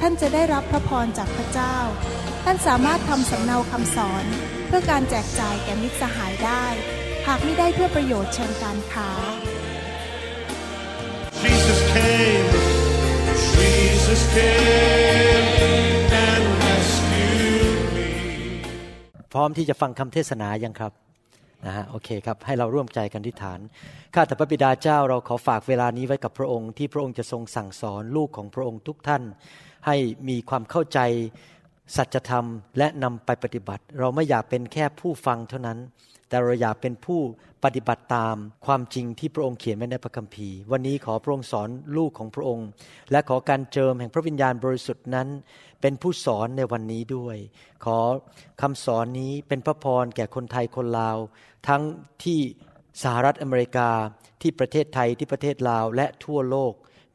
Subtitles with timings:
[0.00, 1.76] ท่านจะได้รับพระพรจากพระเจ้า
[2.44, 4.24] ท่านสามารถทำสำเนาคำสอน
[4.66, 6.64] เพื่อการแจกจ่ายแก่มิตรสหายได้
[7.26, 9.10] หากไม่ได้เพื่อประโยชน์เชิงการค้า
[11.42, 12.48] Jesus came,
[13.54, 15.46] Jesus came
[16.26, 18.08] and rescued me.
[19.32, 20.92] พร้อมที่จะฟังคำเทศนายังครับ
[21.66, 23.60] นะฮะโอเคครับให้เราร่วมใจกันที่ฐาน
[24.14, 29.22] ข้าแต่พระบิดาเจ้าเราขอฝากเวลานี้ไว้กับพระองค์ที่พระองค์จะทรงสั่งสอนลูกของพระองค์ทุกท่าน
[29.88, 29.96] ให้
[30.28, 31.00] มีความเข้าใจ
[31.96, 32.46] สัจธรรม
[32.78, 35.78] และนำไปปฏิบัติ เราไม่อยากเป็นแค่ผู้ฟังเท่านั้น
[36.28, 37.20] แต่เราอยากเป็นผู้
[37.64, 42.68] ปฏิบัติตามความจริงที่พระองค์เขียนไว้ในพระคัมภีร์ วันนี้ขอพระองค์สอนลูกของพระองค์
[43.10, 45.28] และขอการเจิมแห่งพระวิญญาณบริสุทธิ์นั้น
[45.80, 47.36] เป็นผู้สอนในวันนี้ด้วย
[47.84, 47.98] ขอ
[48.60, 51.18] คำสอนนี้เป็นพระพรแก่คนไทยคนลาว
[51.68, 51.82] ทั้ง
[52.24, 52.38] ที่
[53.02, 53.90] สหรัฐอเมริกา
[54.42, 56.72] ที่ประเทศไทยที่ประเทศลาวและทั่วโลก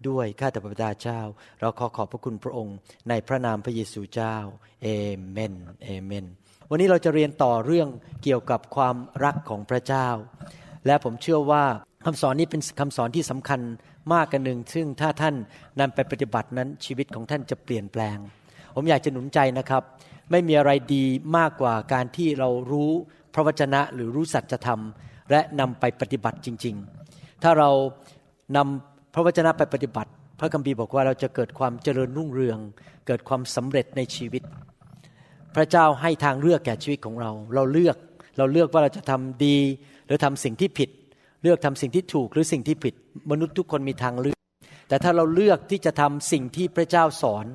[0.10, 1.20] ด้วยข้าแต่พระบิดาเจ้า
[1.60, 2.76] เราขอขอบพระคุณพระองค์
[3.10, 4.36] ในพระนามพระเยซูเจ้า
[4.84, 4.88] เอ
[5.30, 6.26] เมนเอเมน
[6.70, 7.88] วันนี้เราจะเรียนต่อเรื่อง
[8.24, 10.08] เกี่ยวกับความรักของพระเจ้า
[10.86, 11.64] และผมเชื่อว่า
[12.06, 13.62] คำสอนนี้เป็นคำสอนที่สำคัญ
[14.14, 15.36] มากกันหนึ่งซึ่งถ้าท่าน
[15.80, 18.18] นำไปปฏิบัตินั้นชีวิตของท่านจะเปลี่ยนแปลง
[18.76, 19.84] ผมอยากจะหนุนใจนะครับ
[20.32, 21.06] ไม่มีอะไรดี
[21.38, 22.92] มากกว่าการที่เรารู้
[23.34, 24.82] พระวจนะหรือรู้สัจธรรม
[25.32, 26.76] และนำไปปฏิบัติจริง
[27.10, 27.70] ๆ ถ้าเรา
[28.58, 32.60] นำ พระวจนะไปปฏิบัติ พระคัมภีร์บอกว่าเราจะเกิดความเจริญรุ่งเรือง
[33.08, 34.44] เกิดความสำเร็จในชีวิต
[35.56, 37.98] พระเจ้าให้ทางเลือกแก่ชีวิตของเรา เราเลือก
[38.38, 39.58] เราเลือกว่าเราจะทำดี
[40.06, 40.90] หรือทำสิ่งที่ผิด
[41.44, 42.94] เลือกทำสิ่งที่ถูกหรือสิ่งที่ผิด
[43.32, 44.38] มนุษย์ทุกคนมีทางเลือก
[44.88, 47.46] แต่ถ้าเราเลือกที่จะทำสิ่งที่พระเจ้าสอน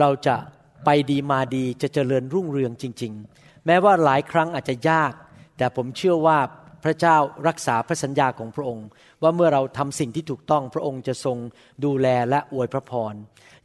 [0.00, 0.36] เราจะ
[0.84, 5.12] ไปดีมาดีจะเจริญรุ่งเรืองจริง ๆ แม้ว่าหลายครั้งอาจจะยาก
[5.58, 6.38] แต่ผมเชื่อว่า
[6.86, 7.16] พระเจ้า
[7.48, 8.86] รักษาพระสัญญาของพระองค์
[9.22, 11.36] ว่าเมื่อเราทำสิ่งที่ถูกต้องพระองค์จะทรง
[11.84, 13.14] ดูแลและอวยพระพร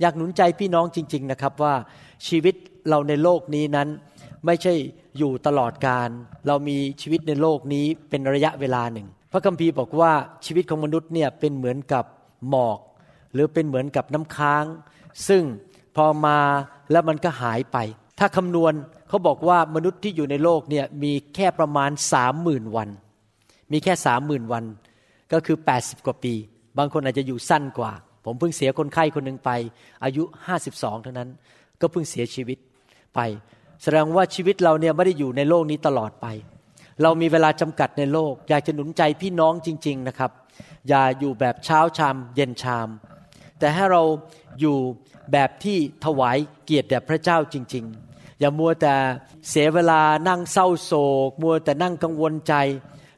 [0.02, 1.74] อยากหนุนใจพี่น้องจริง ๆนะครับว่า
[2.28, 2.56] ชีวิต
[2.90, 3.88] เราในโลกนี้นั้น
[4.46, 4.74] ไม่ใช่
[5.18, 6.10] อยู่ตลอดการ
[6.48, 10.12] เรามีชีวิตในโลกนี้เป็นระยะเวลาหนึ่ง พระคัมภีร์บอกว่า
[10.46, 12.06] ชีวิตของมนุษย์เนี่ยเป็นเหมือนกับ
[12.50, 12.80] หมอก
[13.34, 14.66] หรือเป็นเหมือนกับน้ำค้าง
[15.28, 15.44] ซึ่ง
[15.96, 16.40] พอมา
[16.92, 17.78] แล้วมันก็หายไป
[18.20, 18.74] ถ้าคำนวณ
[19.10, 22.90] เขาบอกว่ามนุษย์ที่อยู่ในโลกเนี่ยมีแค่ประมาณสามหมื่นวัน
[23.72, 24.66] มีแค่สามหมื่นวัน
[25.34, 26.34] ก็คือ 80 กว่าปี
[26.78, 27.92] บางคนอาจจะอยู่สั้นกว่า
[28.26, 29.50] ผมเพิ่งเสียคนไข้คนหนึ่งไป
[30.04, 30.24] อายุ
[30.60, 31.30] 52 เท่านั้น
[31.82, 32.58] ก็เพิ่งเสียชีวิต
[33.16, 33.20] ไป
[33.84, 36.28] แสดงว่าชีวิตเราเนี่ยไม่ได้อยู่ในโลกนี้ตลอดไป
[37.02, 40.32] เรามีเวลาจำกัดในโลก อยากจะหนุนใจพี่น้องจริง ๆนะครับ
[40.88, 42.90] อย่าอยู่แบบเช้าชาม เย็นชาม
[43.60, 44.04] แต่ให้เรา
[44.60, 44.78] อยู่
[45.32, 48.94] แบบที่ถวายเกียรติแด่พระเจ้าจริง ๆ อย่ามัวแต่
[49.50, 50.94] เสียเวลานั่งเศร้าโศ
[51.28, 52.54] ก มัวแต่นั่งกังวลใจ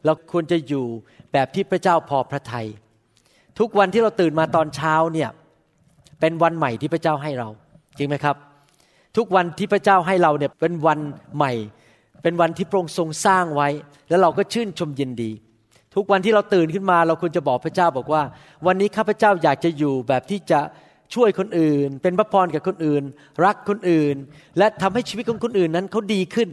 [0.06, 0.86] เราควรจะอยู่
[1.34, 2.68] แบบที่พระเจ้าพอพระทยัย
[3.60, 5.30] ทุกวันที่เราตื่นมาตอนเช้าเนี่ย
[6.20, 7.50] เป็นวันใหม่ที่พระเจ้าให้เรา
[7.98, 8.36] จริงไหมครับ
[9.18, 11.00] ทุกวันที่พระเจ้าให้เราเนี่ยเป็นวัน
[11.36, 11.54] ใหม่
[12.24, 13.70] เป็นวันที่พระองค์ทรงสร้างไว้
[14.10, 15.32] แล้วเราก็ชื่นชมยินดี
[15.96, 18.24] ทุกวันที่เราตื่นขึ้นมา เราควรจะบอกพระเจ้าบอกว่า
[18.66, 20.60] วันนี้ข้าพเจ้าอยากจะอยู่แบบที่จะ
[21.14, 23.04] ช่วยคนอื่น เป็นพระพรกับคนอื่น
[23.46, 24.16] รักคนอื่น
[24.58, 26.50] และทำให้ชีวิตของคนอื่นนั้นเขาดีขึ้น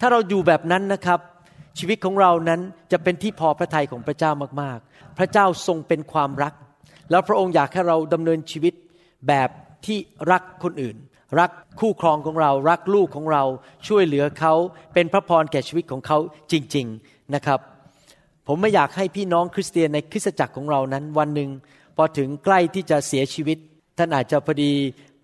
[0.00, 1.20] ถ้าเราอยู่แบบนั้นนะครับ
[1.78, 2.60] ชีวิตของเรานั้น
[2.92, 4.30] จะเป็นที่พอพระทัยของพระเจ้า
[4.62, 6.54] มากๆ พระเจ้าทรงเป็นความรัก
[7.10, 8.74] แล้วพระองค์อยากให้เราดำเนินชีวิต
[9.28, 9.48] แบบ
[9.86, 9.98] ที่
[10.32, 10.96] รักคนอื่น
[11.40, 11.50] รัก
[11.80, 13.44] คู่ครองของเรา รักลูกของเรา
[13.86, 14.54] ช่วยเหลือเขา
[14.94, 16.18] เป็นพระพรแก่ชีวิตของเขา
[16.52, 17.60] จริง ๆนะครับ
[18.46, 21.50] ผมไม่อยากให้พี่น้องคริสเตียนในคริสตจักรของเรานั้น วันหนึ่ง
[21.96, 23.58] พอถึงใกล้ที่จะเสียชีวิต
[23.98, 24.72] ท่านอาจจะพอดี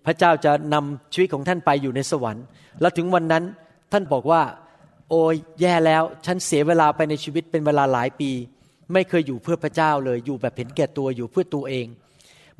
[0.05, 2.45] พระเจ้าจะนำชีวิตของท่านไปอยู่ในสวรรค์
[2.81, 3.43] แล้วถึงวันนั้น
[3.91, 4.41] ท่านบอกว่า
[5.09, 8.31] โอ้ยแย่แล้ว ฉันเสียเวลาไปในชีวิตเป็นเวลาหลายปี
[8.93, 11.87] ไม่เคยอยู่เพื่อพระเจ้าเลย อยู่แบบเห็นแก่ตัวอยู่เพื่อตัวเอง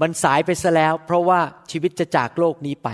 [0.02, 1.40] มันสายไปซะแล้ว เพราะว่า
[1.72, 2.90] ชีวิตจะจากโลกนี้ไป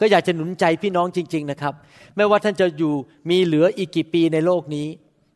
[0.00, 1.74] ก็อยากจะหนุนใจพี่น้องจริง ๆนะครับ
[2.16, 2.92] ไม่ว่าท่านจะอยู่
[3.30, 4.86] มีเหลืออีกกี่ปีในโลกนี้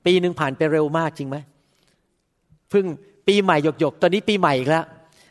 [0.06, 1.37] ปีหนึ่งผ่านไปเร็วมากจริงไหม
[2.71, 2.87] เพิ่ง
[3.27, 4.85] ปีใหม่หยกๆตอนนี้ปีใหม่อีกแล้ว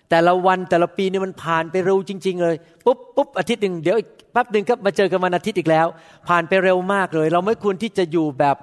[0.10, 2.56] แต่ละวันแต่ละปีนี่มันผ่านไปเร็วจริง ๆ เลย
[2.86, 5.88] ปุ๊บปุ๊บอาทิตย์หนึ่งเดี๋ยวอีก แป๊บหนึ่งก็มาเจอกันวันอาทิตย์อีกแล้ว
[6.28, 8.58] ผ่านไปเร็วมากเลย เราไม่ควรที่จะอยู่แบบ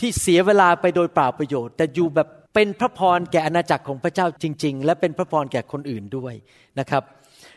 [0.00, 6.34] ที่เสียเวลาไปโดยเปล่าประโยชน์ แต่อยู่แบบเป็นพระพรแก่อาณาจักรของพระเจ้าจริง ๆ และเป็นพระพรแก่คนอื่นด้วย
[6.78, 7.02] นะครับ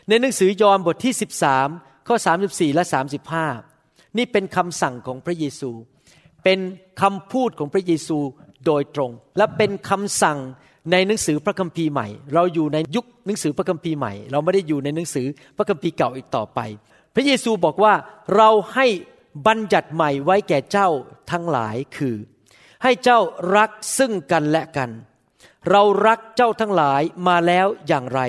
[0.08, 1.14] ในหนังสือยอห์นบทที่
[1.60, 2.16] 13 ข้อ
[2.46, 2.84] 34 และ
[3.50, 5.70] 35 นี่เป็นคำสั่งของพระเยซู
[6.44, 6.58] เป็น
[7.02, 8.18] คำพูดของพระเยซู
[8.66, 10.38] โดยตรง และเป็นคำสั่ง
[10.92, 15.26] ในหนังสือพระคัมภีร์ใหม่ เราอยู่ในยุคหนังสือพระคัมภีร์ใหม่ เราไม่ได้อยู่ในหนังสือ
[15.56, 16.60] พระคัมภีร์เก่าอีกต่อไป
[17.14, 17.94] พระเยซูบอกว่า
[18.36, 18.86] เราให้
[19.46, 20.88] บัญญัติใหม่ไว้แก่เจ้า
[21.30, 22.16] ทั้งหลายคือ
[22.82, 23.20] ให้เจ้า
[23.56, 24.90] รักซึ่งกันและกัน
[25.70, 28.20] เรารักเจ้าทั้งหลายมาแล้วอย่างไร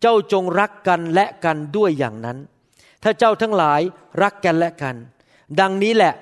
[0.00, 2.38] เจ้าจงรักกันและกันด้วยอย่างนั้น
[3.02, 3.80] ถ้าเจ้าทั้งหลาย
[4.22, 4.96] รักกันและกัน
[5.60, 6.14] ดังนี้แหละ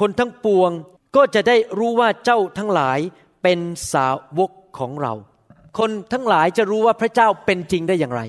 [0.00, 0.70] คนทั้งปวง
[1.16, 2.98] ก็จะได้รู้ว่าเจ้าทั้งหลาย
[3.42, 3.58] เป็น
[3.92, 5.12] สาวกของเรา
[5.78, 8.22] คนทั้งหลายจะรู้ว่าพระเจ้าเป็นจริงได้อย่างไร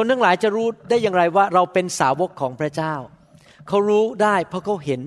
[0.00, 2.94] คนทั้งหลายจะรู้ได้อย่างไรว่าเราเป็นสาวกของพระเจ้า
[3.68, 5.00] เขารู้ได้เพราะเขาเห็น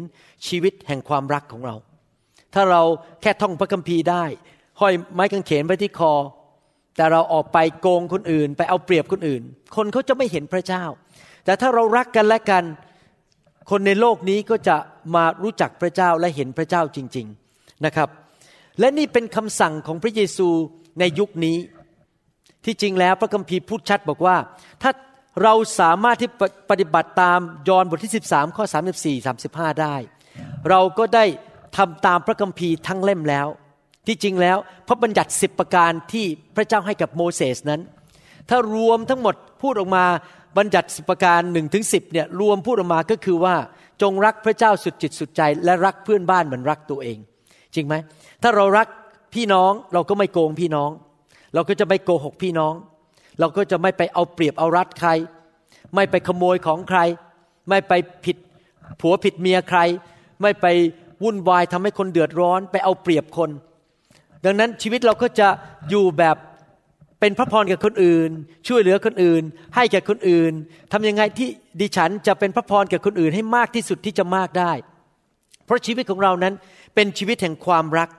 [0.47, 1.75] ชีวิตแห่งความรักของเรา
[2.53, 2.81] ถ้าเรา
[3.21, 4.23] แค่ท่องพระคัมภีร์ได้
[4.81, 6.13] ห้อยไม้กางเขนไว้ที่คอ
[6.95, 9.43] แต่เราออกไปโกงคนอื่น ไปเอาเปรียบคนอื่น
[9.75, 10.83] คนเขาจะไม่เห็นพระเจ้า
[11.45, 12.63] แต่ถ้าเรารักกันและกัน
[13.69, 14.77] คนในโลกนี้ก็จะ
[15.15, 18.09] มารู้จักพระเจ้าและเห็นพระเจ้าจริง ๆนะครับ
[18.79, 20.47] และนี่เป็นคำสั่งของพระเยซู
[20.99, 21.57] ในยุคนี้
[22.65, 24.35] ที่จริงแล้วพระคัมภีร์พูดชัดบอกว่า
[24.81, 24.91] ถ้า
[25.43, 26.29] เราสามารถที่
[26.69, 28.65] ปฏิบัติตามยอห์นบทที่ 13 ข้อ
[29.03, 29.95] 34 35 ได้
[30.69, 31.25] เราก็ได้
[31.77, 33.47] ทำตามพระคัมภีร์ทั้งเล่มแล้ว
[34.07, 36.25] ที่จริงแล้วพระบัญญัติสิบประการที่
[36.55, 37.81] พระเจ้าให้กับโมเสสนั้น
[38.49, 40.05] ถ้ารวมทั้งหมดพูดออกมา
[40.57, 43.55] บัญญัติสิบประการหนึ่งถึงสิเนี่ยรวมพูดออกมาก็คือว่า
[44.01, 47.17] จงรักพระเจ้าสุดจิตสุดใจ และรักเพื่อนบ้านเหมือนรักตัวเอง
[47.75, 47.95] จริงไหม
[48.43, 48.87] ถ้าเรารัก
[49.33, 50.89] พี่น้องเราก็ไม่โกงพี่น้อง
[51.53, 52.73] เราก็จะไม่โกหกพี่น้อง
[53.39, 55.09] เราก็จะไม่ไปเอาเปรียบเอารัดใคร
[55.95, 56.99] ไม่ไปขโมยของใคร
[57.69, 57.93] ไม่ไป
[58.25, 58.37] ผิด
[59.01, 59.79] ผัวผิดเมียใคร
[60.41, 60.65] ไม่ไป
[61.23, 63.49] วุ่นวายทำให้คนเดือดร้อน ไปเอาเปรียบคน
[64.45, 65.47] ดังนั้นชีวิตเราก็จะ
[65.89, 66.37] อยู่แบบ
[67.19, 68.29] เป็นพระพรกับคนอื่น
[68.67, 69.43] ช่วยเหลือคนอื่น
[69.75, 70.53] ให้แก่คนอื่น
[70.91, 71.49] ทำยังไงที่
[71.81, 74.71] ดิฉันจะเป็นพระพรแก่คนอื่นให้มากที่สุดที่จะมากได้
[75.65, 76.53] เพราะชีวิตของเรานั้น
[76.95, 78.09] เป็นชีวิตแห่งความรัก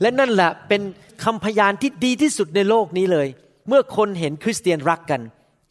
[0.00, 0.80] และนั่นแหละเป็น
[1.24, 3.28] คำพยานที่ดีที่สุดในโลกนี้เลย
[3.68, 5.20] เมื่อคนเห็นคริสเตียนรักกัน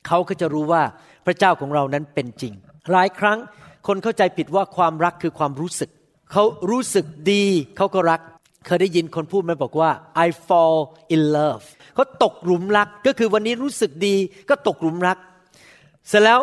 [0.07, 0.84] เขาก็จะรู้ว่า
[1.25, 2.54] พระเจ้าของเรานั้นเป็นจริง
[2.92, 3.38] หลายครั้ง
[3.88, 5.90] คนเข้าใจผิดว่าความรักคือความรู้สึก
[6.31, 7.46] เขารู้สึกดี
[7.78, 8.22] เขาก็รัก
[8.66, 9.92] เคยได้ยินคนพูดไหมบอกว่า
[10.25, 10.78] I fall
[11.16, 11.63] in love
[11.96, 14.16] เขาตกหลุมรักก็คือวันนี้รู้สึกดี
[14.50, 15.18] ก็ตกหลุมรัก
[16.07, 16.40] เสร็จแล้ว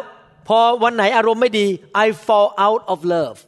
[0.48, 1.66] พอวันไหนอารมณ์ไม่ดี
[2.04, 3.38] I fall out of love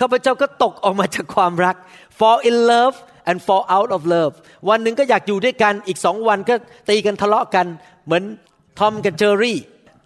[0.00, 1.76] ข้าพเจ้าก็ตกออกมาจากความรัก
[2.18, 2.96] fall in love
[3.30, 4.34] and fall out of love
[4.68, 6.54] วันหนึ่งก็อยากอยู่ด้วยกันอีกสองวันก็
[6.88, 7.66] ตีกันทะเลาะกัน
[8.06, 8.22] เหมือน
[8.78, 9.58] ทอมกับเจอรี่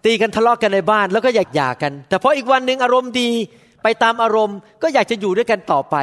[0.05, 3.29] ตีกันทะเลาะกันในบ้านแล้วก็อยากหย่ากัน แต่พออีกวันหนึ่งอารมณ์ดี
[3.83, 5.95] ไปตามอารมณ์ก็อยากจะอยู่ด้วยกันต่อไป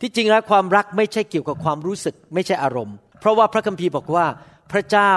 [0.00, 4.26] ที่จริงแล้วความรักไม่ใช่เกี่ยวกับความรู้สึกไม่ใช่อารมณ์ เพราะว่าพระคัมภีร์บอกว่า
[4.72, 5.12] พระเจ้า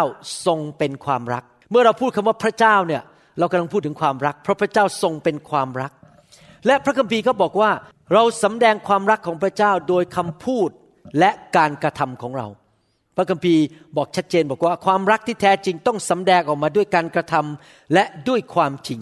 [0.45, 3.01] ทรงเป็นความรัก เมื่อเราพูดคำว่าพระเจ้าเนี่ย
[3.39, 5.91] เรากำลังพูดถึงความรัก เพราะพระเจ้าทรงเป็นความรัก
[6.67, 7.71] และพระคัมภีร์ก็บอกว่า
[8.13, 10.69] เราสำแดงความรักของพระเจ้าโดยคำพูด
[11.19, 12.47] และการกระทำของเรา
[13.15, 13.63] พระคัมภีร์
[13.97, 18.99] บอกชัดเจนบอกว่าความรักที่แท้จริงต้องสำแดงออกมาด้วยการกระทำและด้วยความจริง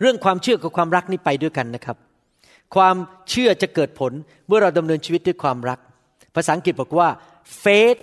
[0.00, 1.96] เรื่องความเชื่อกับความรักนี่ไปด้วยกันนะครับ
[2.74, 2.96] ความ
[3.30, 4.12] เชื่อจะเกิดผล
[4.46, 5.78] เมื่อเราดำเนินชีวิตด้วยความรัก
[6.34, 7.08] ภาษาอังกฤษบอกว่า
[7.64, 7.98] faith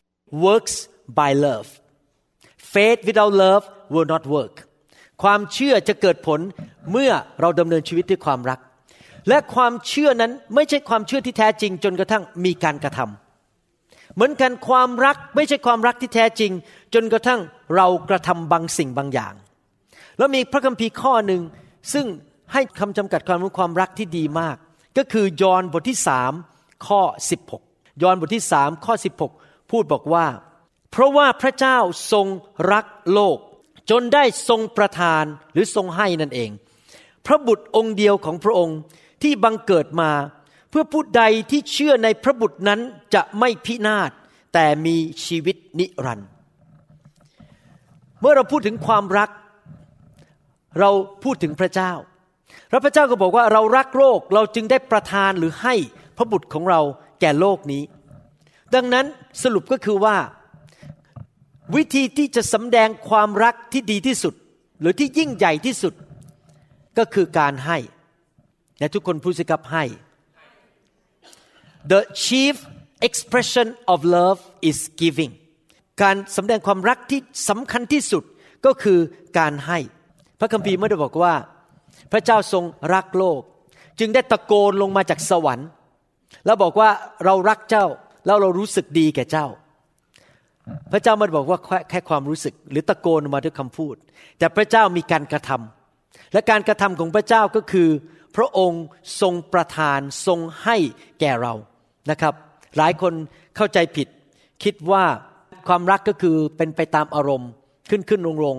[0.46, 0.76] works
[1.20, 1.68] by love
[2.74, 3.64] faith without love
[3.94, 4.56] will not work
[5.24, 6.40] ความเชื่อจะเกิดผล
[6.92, 7.12] เมื่อ
[7.42, 8.60] เราดำเนินชีวิตด้วยความรัก
[9.30, 13.23] และความเชื่อนั้นไม่ใช่ความเชื่อที่แท้จริงจนกระทั่งมีการกระทำ
[14.16, 16.52] เหมือนกันความรักไม่ใช่ความรักที่แท้จริง
[16.94, 17.40] จนกระทั่ง
[17.76, 19.34] เรากระทำบางสิ่งบางอย่าง
[20.18, 21.42] แล้วมีพระคัมภีร์ข้อหนึ่ง
[21.94, 22.06] ซึ่ง
[22.54, 24.58] ให้คำจำกัดความรู้ความรักที่ดีมาก
[24.98, 26.32] ก็คือยอห์นบทที่สาม
[26.88, 27.02] ข้อ
[27.52, 28.94] 16 ยอห์นบทที่สามข้อ
[29.34, 30.26] 16 พูดบอกว่า
[30.92, 31.78] เพราะว่าพระเจ้า
[32.12, 32.28] ทรง
[32.72, 33.38] รักโลก
[33.90, 36.50] จนได้ทรงประทานหรือทรงให้นั่นเอง
[37.26, 38.78] พระบุตรองค์เดียวของพระองค์
[39.22, 40.12] ที่บังเกิดมา
[40.74, 42.80] เพื่อผู้ใดที่เชื่อในพระบุตรนั้น
[43.14, 44.12] จะไม่พินาศ
[44.54, 46.30] แต่มีชีวิตนิรันดร์
[48.20, 49.30] เมื่อเราพูดถึงความรัก
[50.80, 50.90] เรา
[51.24, 51.92] พูดถึงพระเจ้า
[52.70, 55.76] แล้วพระเจ้าก็บอกว่าเรารักโลกเราจึงได้ประทานหรือให้
[56.18, 56.82] พระบุตรของเรา
[57.22, 57.84] แก่โลกนี้
[58.76, 59.06] ดังนั้น
[59.44, 60.18] สรุปก็คือว่า
[61.76, 64.34] วิธีที่จะสำแดงความรักที่ดีที่สุด
[64.80, 65.94] หรือที่ยิ่งใหญ่ที่สุด
[66.98, 67.78] ก็คือการให้
[68.80, 69.84] และทุกคนพูดสิครับให้
[71.92, 72.56] The chief
[73.08, 75.34] expression of love is giving
[76.02, 78.24] การสำแดงความรักที่สำคัญที่สุด
[78.66, 79.00] ก็คือ
[79.40, 79.80] การให้
[80.40, 81.34] พระคัมภีร์ไม่ได้บอกว่า
[82.12, 82.64] พระเจ้าทรง
[82.94, 83.42] รักโลก
[84.00, 85.68] จึงได้ตะโกนลงมาจากสวรรค์
[86.46, 86.90] แล้วบอกว่า
[87.26, 87.86] เรารักเจ้า
[88.26, 89.48] แล้วเรารู้สึกดีแก่เจ้า
[90.92, 91.60] พระเจ้าไม่บอกว่า
[91.90, 93.96] แค่ความรู้สึก หรือตะโกนมาด้วยคำพูด
[94.40, 97.90] แต่พระเจ้ามีการกระทำและการกระทำของพระเจ้าก็คือ
[98.36, 98.84] พระองค์
[99.22, 100.78] ทรงประทานทรงให้
[101.20, 101.54] แก่เรา
[102.12, 102.34] นะครับ
[102.78, 103.14] หลายคน
[103.56, 104.08] เข้าใจผิด
[104.64, 105.04] คิดว่า
[105.68, 107.50] ความรักก็คือเป็นไปตามอารมณ์
[107.90, 108.58] ขึ้นขึ้นลงลง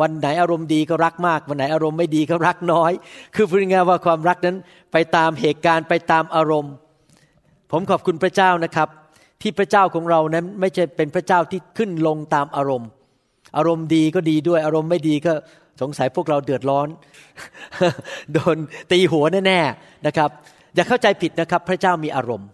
[0.00, 2.92] วันไหนอารมณ์ดีก็รักมาก วันไหนอารมณ์ไม่ดีก็รักน้อย
[3.34, 4.56] คือพูดง่ายว่าความรักนั้น
[4.92, 6.72] ไปตามเหตุการณ์ไปตามอารมณ์
[7.72, 8.88] ผมขอบคุณพระเจ้านะครับ
[9.42, 12.88] ที่พระเจ้าของเรานั้นไม่ใช่เป็นพระเจ้าที่ขึ้นลงตามอารมณ์
[13.56, 15.32] อารมณ์ดีก็ดีด้วยอารมณ์ไม่ดีก็
[15.80, 16.88] สงสัยพวกเราเดือดร้อน
[18.32, 18.56] โดน
[18.90, 20.30] ตีหัวแน่ๆนะครับ
[20.74, 22.48] อย่าเข้าใจผิดนะครับ พระเจ้ามีอารมณ์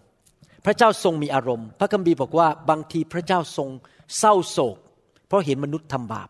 [0.65, 3.69] พระเจ้าทรงมีอารมณ์ พระคัมภีร์บอกว่าบางทีพระเจ้าทรง
[4.17, 4.77] เศร้าโศก
[5.27, 6.29] เพราะเห็นมนุษย์ทำบาป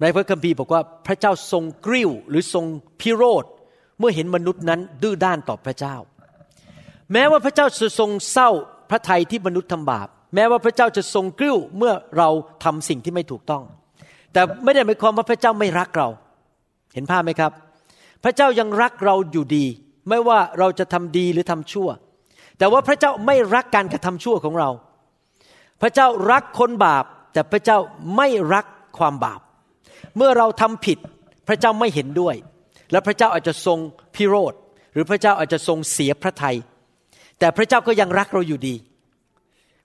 [0.00, 2.64] ในพระคัมภีร์บอกว่าพระเจ้าทรงกริ้วหรือทรง
[3.00, 3.44] พิโรธ
[3.98, 5.96] เมื่อเห็นมนุษย์นั้นดื้อด้านต่อพระเจ้า
[7.12, 8.50] แม้ว่าพระเจ้าจะทรงเศร้า
[8.90, 12.28] พระทัยที่มนุษย์ทำบาป แม้ว่าพระเจ้าจะทรงกริ้วเมื่อเรา
[12.64, 13.62] ทำสิ่งที่ไม่ถูกต้อง
[14.32, 16.08] แต่ไม่ได้หมายความว่าพระเจ้าไม่รักเรา
[16.94, 17.52] เห็นภาพไหมครับ
[18.24, 19.64] พระเจ้ายังรักเราอยู่ดี
[20.08, 21.88] ไม่ว่าเราจะทำดีหรือทำชั่ว
[22.60, 24.70] แต่ว่าพระเจ้าไม่รักการกระทำชั่วของเรา
[25.82, 27.78] พระเจ้ารักคนบาป แต่พระเจ้า
[28.16, 28.66] ไม่รัก
[28.98, 29.40] ความบาป
[30.16, 30.98] เมื่อเราทำผิด
[31.48, 32.34] พระเจ้าไม่เห็นด้วย
[32.92, 33.78] และพระเจ้าอาจจะทรง
[34.14, 34.54] พิโรธ
[34.92, 36.56] หรือพระเจ้าอาจจะทรงเสียพระทยัย
[37.38, 38.74] แต่พระเจ้าก็ยังรักเราอยู่ดี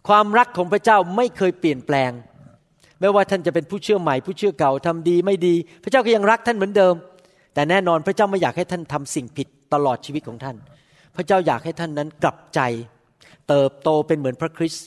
[0.08, 2.12] ความรักของพระเจ้าไม่เคยเปลี่ยนแปลง
[3.00, 6.96] ไม่ว่าท่านจะเป็นผู้เชื่อใหม่ผู้เชื่อเก่าทำดีไม่ดี พระเจ้าก็ยังรักท่านเหมือนเดิม
[7.54, 10.58] แต่แน่นอนพระเจ้าไม่อยากให้ท่านทำสิ่งผิดตลอดชีวิตของท่าน
[11.16, 12.60] พระเจ้าอยากให้ท่านนั้นกลับใจ
[13.50, 14.86] เติบโตเป็นเหมือนพระคริสต์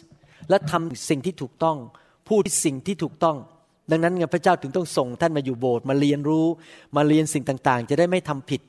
[0.51, 1.77] และทำสิ่งที่ถูกต้อง
[2.29, 3.37] พูดสิ่งที่ถูกต้อง
[3.91, 6.47] ดังนั้นไงพระเจ้าถึงต้องส่งท่านมาอยู่โบสถ์มาเรียนรู้
[6.97, 8.61] มาเรียนสิ่งต่างๆ จะได้ไม่ทำผิด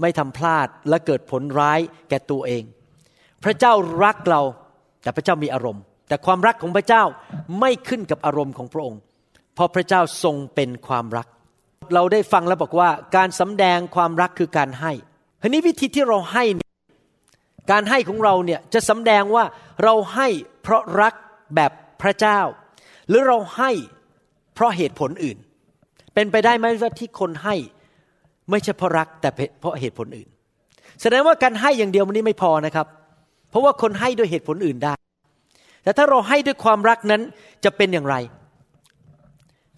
[0.00, 2.62] ไม่ทำพลาดและเกิดผลร้ายแก่ตัวเอง
[3.44, 3.72] พระเจ้า
[4.04, 4.42] รักเรา
[5.02, 7.02] แต่พระเจ้ามีอารมณ์ แต่ความรักของพระเจ้า
[7.60, 9.00] ไม่ขึ้นกับอารมณ์ของพระองค์
[9.54, 11.26] เพราะพระเจ้าทรงเป็นความรัก
[11.94, 14.92] เราได้ฟังแล้วบอกว่าการสำแดงความรักคือการให้
[15.42, 16.44] ทีนี้วิธีที่เราให้
[17.70, 19.44] การให้ของเราเนี่ยจะสำแดงว่า
[19.84, 20.28] เราให้
[20.62, 21.14] เพราะรัก
[21.54, 21.70] แบบ
[22.02, 22.40] พระเจ้า
[23.08, 23.70] หรือเราให้
[24.54, 25.38] เพราะเหตุผลอื่น
[26.14, 27.54] เป็นไปได้ไหมว่าที่คนให้
[28.50, 29.28] ไม่ใช่เพราะรักแต่
[29.60, 30.28] เพราะเหตุผลอื่น
[31.02, 32.86] แสดงว่าการให้อย่างเดียวมันนี้ไม่พอนะครับ
[33.50, 34.94] เพราะว่าคนให้ด้วยเหตุผลอื่นได้
[35.82, 37.22] แต่ถ้าเราให้ด้วยความรักนั้น
[37.64, 38.16] จะเป็นอย่างไร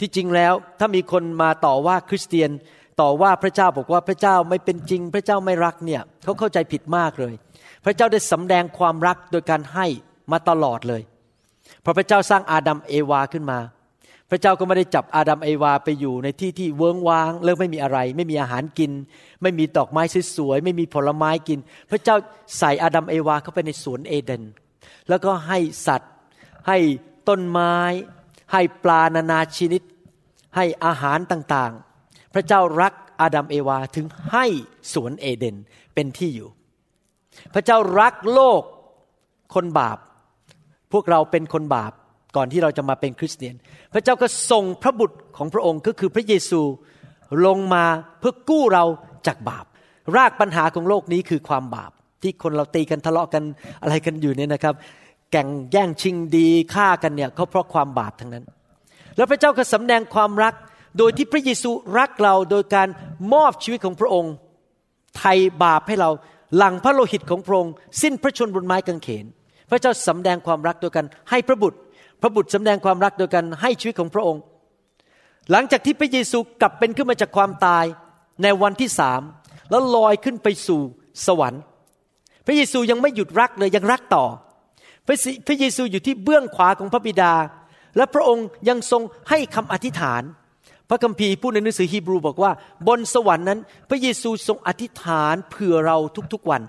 [0.01, 2.51] ที่จริงแล้วถ้ามีคนมาต่อว่าคริสเตียน
[3.01, 7.35] ต่อว่าพระเจ้าบอกว่าพระเจ้าไม่เป็นจริง พระเจ้าไม่รักเนี่ยเขาเข้าใจผิดมากเลย
[7.85, 9.87] พระเจ้าได้สำแดงความรักโดยการให้
[10.33, 11.03] มาตลอดเลย
[11.85, 13.59] พอพระเจ้าสร้างอาดัมเอวาขึ้นมา
[14.31, 18.93] พระเจ้าก็ไม่ได้จับอาดัมเอวาไปอยู่ในที่ที่เวิงว้าง เลิกไม่มีอะไร ไม่มีอาหารกิน
[19.43, 20.03] ไม่มีดอกไม้
[20.37, 21.59] สวยๆไม่มีผลไม้กิน
[21.91, 22.17] พระเจ้า
[22.59, 24.43] ใส่อาดัมเอวาเข้าไปในสวนเอเดน
[25.09, 26.13] แล้วก็ให้สัตว์
[26.69, 26.79] ให้
[27.29, 27.77] ต้นไม้
[28.53, 29.83] ให้ปลานานาชนิด
[30.57, 34.47] ให้อาหารต่างๆ พระเจ้ารักอาดัมเอวาถึงให้
[34.93, 35.57] สวนเอเดน
[35.95, 36.49] เป็นที่อยู่
[37.55, 38.63] พระเจ้ารักโลก
[39.55, 39.99] คนบาป
[40.93, 41.93] พวกเราเป็นคนบาป
[42.37, 43.55] ก่อนที่เราจะมาเป็นคริสเตียน
[43.93, 46.61] พระเจ้าก็ส่งพระบุตรของพระองค์ก็คือพระเยซู
[47.47, 47.85] ลงมา
[48.19, 48.85] เพื่อกู้เรา
[49.27, 49.65] จากบาป
[50.17, 53.43] รากปัญหาของโลกนี้คือความบาป ที่คนเราตีกันทะเลาะกัน
[53.83, 54.75] อะไรกันอยู่เนี่ยนะครับ
[55.33, 58.45] แก่งแย่งชิงดีฆ่ากันเนี่ยเขาเพราะความบาปทั้งนั้น
[59.17, 60.55] แล้วพระเจ้าก็สำแดงความรัก
[60.99, 62.89] โดยที่พระเยซูรักเราโดยการ
[63.33, 64.33] มอบชีวิตของพระองค์
[65.17, 66.11] ไถ่บาปให้เรา
[66.57, 69.25] หลังพระโลหิตของพระองค์สิ้นพระชนบนไม้กางเขน
[69.71, 71.79] พระเจ้าสำแดงความรักโดยการให้พระบุตร
[72.23, 74.43] พระบุตรสำแดงความรักโดยการให้ชีวิตของพระองค์
[75.51, 77.85] หลังจากที่พระเยซูกลับเป็นขึ้นมาจากความตาย
[78.43, 79.23] ในวันที่สาม
[79.71, 80.81] แล้วลอยขึ้นไปสู่
[81.27, 81.63] สวรรค์
[82.47, 84.25] พระเยซูยังไม่หยุดรักเลยยังรักต่อ
[85.07, 85.17] พระ
[85.47, 87.35] พระเยซูอยู่ที่เบื้องขวาของพระบิดา
[87.97, 90.23] และพระองค์ยังทรงให้คำอธิษฐาน
[90.93, 92.53] ระคัมภีร์พูดในหนังสือฮีบรูบอกว่า
[92.89, 93.59] บนสวรรค์นั้น
[93.91, 95.97] พระเยซูทรงอธิษฐานเผื่อเรา
[96.33, 96.63] ทุกๆวัน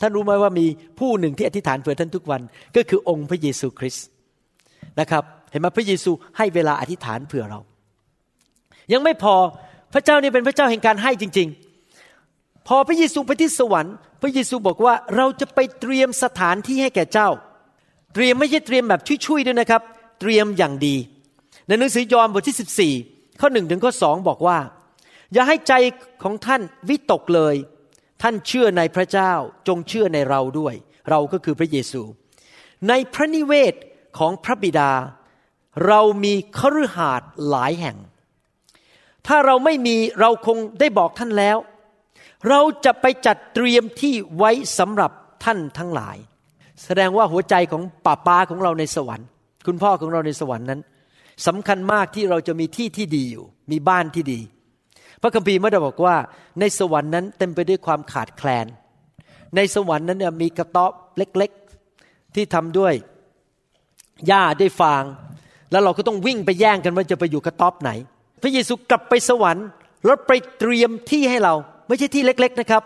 [0.00, 0.66] ท่านรู้ไหมว่ามี
[0.98, 2.40] ผู้หนึ่งที่อธิษฐานเผื่อท่านทุกวัน
[2.76, 4.06] ก็คือองค์พระเยซูคริสต์
[5.00, 7.60] นะครับ เห็นไหมพระเยซูให้เวลาอธิษฐานเผื่อเรา
[8.92, 9.34] ยังไม่พอ
[9.94, 11.48] พระเจ้านี่เป็นพระเจ้าแห่งการให้จริง
[12.02, 17.28] ๆ พอพระเยซูไปที่สวรรค์ พระเยซูบอกว่าเราจะไปเตรียมสถานที่ให้แก่เจ้า
[18.14, 19.82] เตรียมไม่ใช่เตรียมแบบช่วยๆด้วยนะครับ
[20.20, 20.96] เตรียมอย่างดี
[21.66, 24.58] ในหนังสือยอห์นบทที่ 14 ข้อหนึ่งถึงข้อสองบอกว่า
[25.32, 25.72] อย่าให้ใจ
[26.22, 27.54] ของท่านวิตกเลย
[28.22, 29.32] ท่านเชื่อในพระเจ้า
[29.68, 30.74] จงเชื่อในเราด้วย
[31.10, 32.02] เราก็คือพระเยซู
[32.88, 33.74] ในพระนิเวศ
[34.18, 34.90] ของพระบิดา
[35.86, 37.96] เรามีคฤหาสน์หลายแห่ง
[39.26, 41.56] ถ้าเราไม่มีเราคงได้บอกท่านแล้ว
[42.48, 45.10] เราจะไปจัดเตรียมที่ไว้สำหรับ
[45.44, 46.16] ท่านทั้งหลาย
[46.84, 49.26] แสดงว่าหัวใจของป้าป้าของเราในสวรรค์
[49.66, 50.80] คุณพ่อของเราในสวรรค์นั้น
[51.46, 54.40] สำคัญมากที่เราจะมีที่ที่ดีอยู่ มีบ้านที่ดี
[55.22, 56.16] พระคัมภีร์ไม่ได้บอกว่า
[56.60, 58.66] ในสวรรค์นั้นเต็มไปด้วยความขาดแคลน
[59.56, 62.94] ในสวรรค์นั้นเนี่ยมีกระต๊อบเล็กๆ ที่ทำด้วย
[64.26, 65.04] หญ้าด้วยฟาง
[65.70, 67.90] แล้วเราก็ต้องวิ่งไปแย่งกันว่าจะไปอยู่กระต๊อบไหน
[68.42, 69.66] พระเยซูกลับไปสวรรค์
[70.04, 71.54] แล้วไปเตรียมที่ให้เรา
[71.88, 72.82] ไม่ใช่ที่เล็ก ๆนะครับ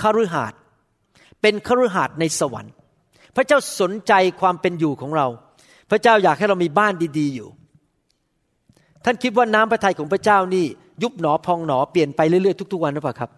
[0.00, 0.58] คาฤหาสน์
[1.40, 2.72] เป็นคาฤหาสน์ในสวรรค์
[3.36, 5.26] พระเจ้าสนใจความเป็นอยู่ของเรา
[5.90, 7.48] พระเจ้าอยากให้เรามีบ้านดี ๆ อยู่
[9.04, 10.64] ท่านคิดว่าน้ำพระทัยของพระเจ้านี่
[11.02, 13.30] ยุบหนอพองหนอเปลี่ยนไปเรื่อยๆทุกๆวันหรือเปล่าครับ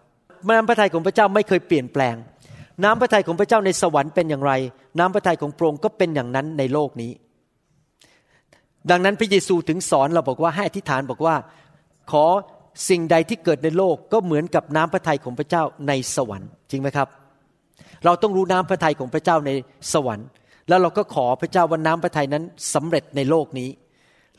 [0.49, 2.15] น้ำพระทัยของพระเจ้าไม่เคยเปลี่ยนแปลง
[2.83, 4.53] น้ำพระทัยของพระเจ้าในสวรรค์เป็นอย่างไร
[4.99, 7.11] น้ำพระทัยของพระองค์ก็เป็นอย่างนั้นในโลกนี้
[8.89, 11.35] ดังนั้นพระเยซูถึงสอนเราบอกว่าให้อธิษฐานบอกว่า
[12.11, 12.25] ขอ
[12.89, 17.07] สิ่งใดที่เกิดในโลกก็เหมือนกับน้ำพระทัยของพระเจ้าในสวรรค์ จริงไหมครับ
[18.05, 19.51] เราต้องรู้น้ำพระทัยของพระเจ้าใน
[19.93, 20.27] สวรรค์
[20.69, 22.43] แล้วเราก็ขอพระเจ้าว่าน้ำพระทัยนั้น
[22.73, 23.69] สำเร็จในโลกนี้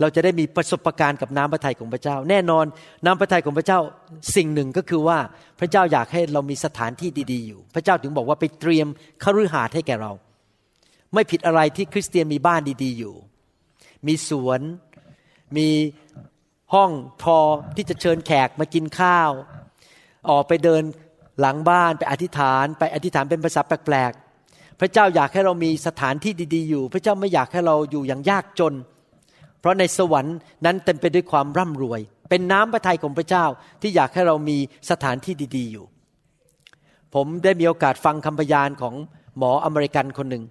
[0.01, 2.65] เราจะได้มีประสบการณ์กับน้ำพระทัยของพระเจ้า แน่นอน
[3.05, 3.79] น้ำพระทัยของพระเจ้า
[4.37, 5.19] สิ่งหนึ่งก็คือว่า
[5.61, 8.87] พระเจ้าอยากให้เรามีสถานที่ดีๆอยู่ พระเจ้าถึงบอกว่าไปเตรียม
[9.23, 10.13] คฤหาสน์ให้แก่เรา
[11.15, 13.15] ไม่ผิดอะไรที่คริสเตียนมีบ้านดีๆอยู่
[14.07, 14.61] มีสวน
[15.57, 15.69] มี
[16.75, 16.91] ห้อง
[17.23, 17.39] พอ
[17.77, 19.31] ที่จะเชิญแขกมากินข้าว
[20.31, 20.83] ออกไปเดิน
[21.41, 28.75] หลังบ้านไปอธิษฐาน ไปอธิษฐานเป็นภาษาแปลกๆพระเจ้าอยากให้เรามีสถานที่ดีๆอยู่ พระเจ้าไม่อยากให้เราอยู่อย่างยากจน
[29.65, 33.45] เพราะในสวรรค์นั้นเต็มไปด้วยความร่ำรวย เป็นน้ำพระทัยของพระเจ้า
[33.83, 34.59] ที่อยากให้เรามี
[34.91, 35.85] สถานที่ดี ๆ อยู่
[37.15, 38.95] ผมได้มีโอกาสฟังคำพยานของ
[39.39, 40.45] หมออเมริกันคนหนึ่ง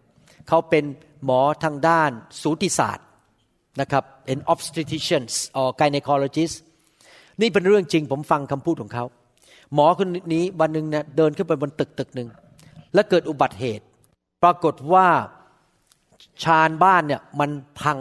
[0.47, 0.83] เขาเป็น
[1.25, 3.05] หมอทางด้านสูติศาสตร์
[3.81, 6.55] นะครับเป็น obstetricians or gynecologist
[7.41, 9.05] นี่เป็นเรื่องจริงผมฟังคำพูดของเขา
[9.73, 12.29] หมอคนนี้วันหนึ่งเนี่ยเดินขึ้นไปบนตึกตึกหนึ่ง
[12.93, 13.85] แล้วเกิดอุบัติเหตุ
[14.43, 15.07] ปรากฏว่า
[16.43, 17.51] ชานบ้านเนี่ยมัน
[17.81, 17.99] พัง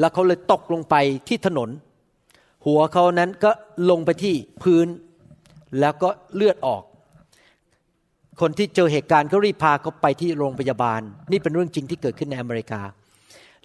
[0.00, 0.94] แล้วเขาเลยตกลงไป
[1.28, 1.70] ที่ถนน
[2.66, 3.50] หัวเขานั้นก็
[3.90, 4.86] ลงไปที่พื้น
[5.80, 6.82] แล้วก็เลือดออก
[8.40, 12.80] คนที่เจอเหตุการณ์ก็รีบพาเขาไปที่โรงพยาบาล นี่เป็นเรื่องจริงที่เกิดขึ้นในอเมริกา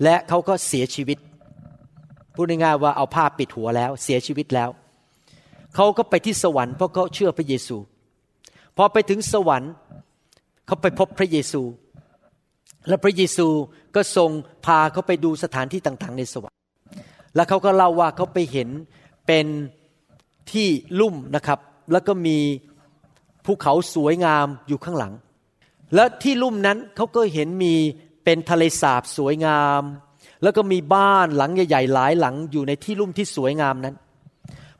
[0.03, 1.17] และเขาก็เสียชีวิต
[2.35, 4.69] พูดง่ายๆว่าเอาผ้าปิดหัวแล้ว เสียชีวิตแล้ว
[5.75, 7.77] เขาก็ไปที่สวรรค์เพราะเขาเชื่อพระเยซู
[8.77, 9.73] พอไปถึงสวรรค์
[10.65, 11.61] เขาไปพบพระเยซู
[12.87, 13.47] และพระเยซู
[13.95, 14.29] ก็ทรง
[14.65, 16.57] พาเขาไปดูสถานที่ต่างๆ ในสวรรค์
[17.35, 18.69] แล้วเขาก็เล่าว่าเขาไปเห็น
[19.27, 19.45] เป็น
[20.51, 20.67] ที่
[20.99, 21.59] ลุ่มนะครับ
[21.91, 22.37] แล้วก็มี
[23.45, 25.13] ภูเขาสวยงามอยู่ข้างหลัง
[25.95, 27.73] และที่ลุ่มนั้นเขาก็เห็นมี
[28.23, 29.83] เป็นทะเลสาบสวยงาม
[30.43, 33.95] แล้วก็มีบ้านหลังใหญ่ๆหลายหลังอยู่ในที่ลุ่มที่สวยงามนั้น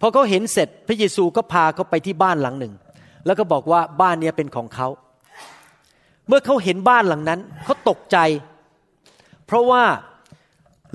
[0.02, 2.74] พอเขาเห็นเสร็จพระเยซูก็พาเขาไปที่บ้านหลังหนึ่ง
[3.26, 8.18] แล้วก็บอกว่าบ้านนี้เป็นของเขาเเมื่อเขาเห็นบ้านหลังนั้นเขาตกใจ
[9.46, 9.84] เพราะว่า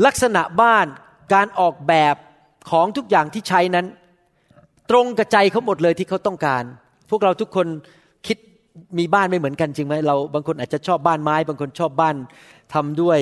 [0.06, 0.86] ลักษณะบ้าน
[1.34, 2.16] การออกแบบ
[2.70, 3.86] ของทุกอย่างที่ใช้นั้น
[4.90, 6.64] ตรงกับใจเขาหมดเลยที่เขาต้องการ
[7.10, 7.66] พวกเราทุกคน
[8.26, 8.36] คิด
[8.98, 12.16] มีบ้านไม่เหมือนกันจริงไหมเราบางคนอาจจะชอบบ้านไม้ บางคนชอบบ้าน
[12.74, 13.18] ทำด้วย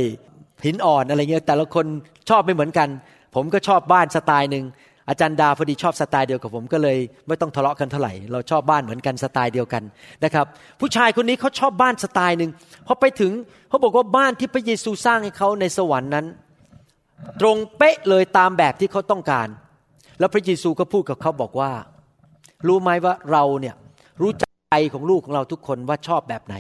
[0.64, 1.87] หินอ่อนอะไรเงี้ยแต่ละคน
[2.29, 2.88] ชอบไม่เหมือนกัน
[3.35, 4.64] ผมก็ชอบบ้านสไตล์หนึ่ง
[5.11, 9.83] อาจารย์ดาพอดีชอบสไตล์เดียวกับผมก็เลย ไม่ต้องทะเลาะกันเท่าไหร่ เราชอบบ้านเหมือนกันสไตล์เดียวกัน
[10.25, 10.46] นะครับ
[10.81, 12.51] ผู้ชายคนนี้เขาชอบบ้านสไตล์หนึ่ง
[12.87, 13.33] พอไปถึง
[13.68, 16.27] เขาบอกว่าบ้านที่พระเยซูสร้างให้เขาในสวรรค์นั้น
[17.40, 19.49] ตรงเป๊ะเลยตามแบบที่เขาต้องการ
[20.18, 21.73] แล้วพระเยซูก็พูดกับเขาบอกว่า
[22.66, 23.75] รู้ไหมว่าเราเนี่ย
[24.20, 26.55] รู้ใจของลูกของเราทุกคนว่าชอบแบบไหน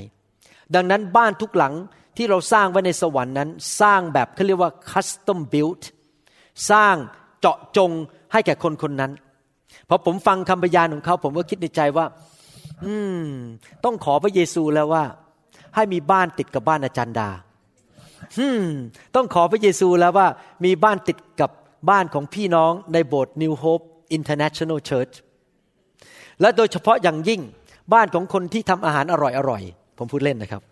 [0.74, 1.74] ดังนั้นบ้านทุกหลัง
[2.16, 5.82] ที่เราสร้างไว้ในสวรรค์นั้น สร้างแบบเขาเรียกว่า custom built
[6.70, 6.96] สร้าง
[7.40, 7.90] เจาะจง
[8.32, 9.12] ให้แก่คนคนนั้น
[9.88, 12.06] พอผมฟังคำพยานของเขา ผมก็คิดในใจว่า
[12.84, 13.24] อืม
[13.84, 15.04] ต้องขอพระเยซูแล้วว่า
[15.74, 17.30] ให้มีบ้านติดกับบ้านอาจารย์ดา
[18.38, 18.64] อืม
[19.14, 20.26] ต้องขอพระเยซูแล้วว่า
[20.64, 21.50] มีบ้านติดกับ
[21.90, 23.84] บ้านของพี่น้องในโบสถ์ New Hope
[24.16, 25.14] International Church
[26.40, 27.40] และโดยเฉพาะอย่างยิ่ง
[27.94, 29.14] บ้านของคนที่ทำอาหารอ
[29.50, 30.62] ร่อยๆผมพูดเล่นนะครับ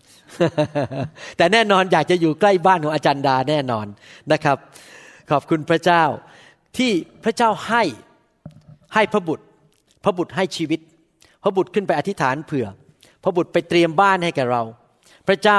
[1.36, 3.86] แต่แน่นอนอยากจะอยู่ใกล้บ้านของอาจารย์ดาแน่นอน
[4.32, 4.56] นะครับ
[5.30, 6.02] ขอบคุณพระเจ้า
[6.76, 6.90] ที่
[7.24, 7.82] พระเจ้าให้
[8.94, 9.44] ให้พระบุตร
[10.04, 10.80] พระบุตรให้ชีวิต
[11.42, 12.66] พระบุตรขึ้นไปอธิษฐานเผื่อ
[13.22, 14.62] พระบุตรไปเตรียมบ้านให้แก่เรา
[15.28, 15.58] พระเจ้า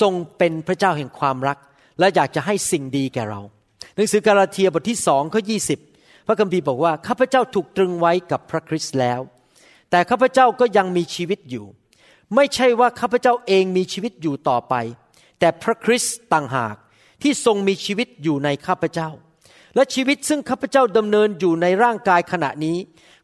[0.00, 1.58] ทรงเป็นพระเจ้าแห่งความรัก
[1.98, 3.40] และอยากจะให้สิ่งดีแก่เรา
[3.94, 5.56] หนังสือกาลาเทียบทที่สองข้อยี
[6.26, 9.20] พระคัมภีร์บอกว่าข้าพเจ้าถูกตรึงไว้กับพระคริสต์แล้ว
[9.90, 11.66] แต่ข้าพเจ้าก็ยังมีชีวิตอยู่
[12.34, 14.74] ไม่ใช่ว่าข้าพเจ้าเองมีชีวิตอยู่ต่อไป
[15.40, 16.76] แต่พระคริสต์ต่างหาก
[17.22, 19.08] ที่ทรงมีชีวิตอยู่ในข้าพเจ้า
[19.74, 22.78] และชีวิตซึ่งข้าพเจ้าดำเนินอยู่ในร่างกายขณะนี้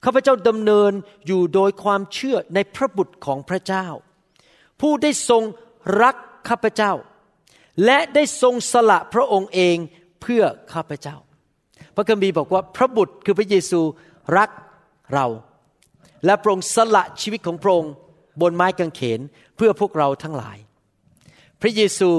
[0.05, 0.93] ข้าพเจ้าดำเนิน
[1.27, 3.87] อยู่โดยความเชื่อในพระบุตรของพระเจ้า
[4.81, 5.43] ผู้ได้ทรง
[6.03, 6.17] รัก
[6.49, 6.93] ข้าพเจ้า
[7.85, 9.77] และได้ทรงสละพระองค์เอง
[10.23, 11.17] เพื่อข้าพเจ้า
[11.97, 13.81] พระคัมภีร์บอกว่าพระบุตรคือพระเยซู
[14.39, 14.51] รัก
[15.15, 15.27] เรา
[16.25, 17.93] และพระองค์สละชีวิตของพระองค์
[18.41, 19.21] บนไม้กางเขน
[19.57, 20.59] เพื่อพวกเราทั้งหลาย
[21.61, 22.11] พระเยซู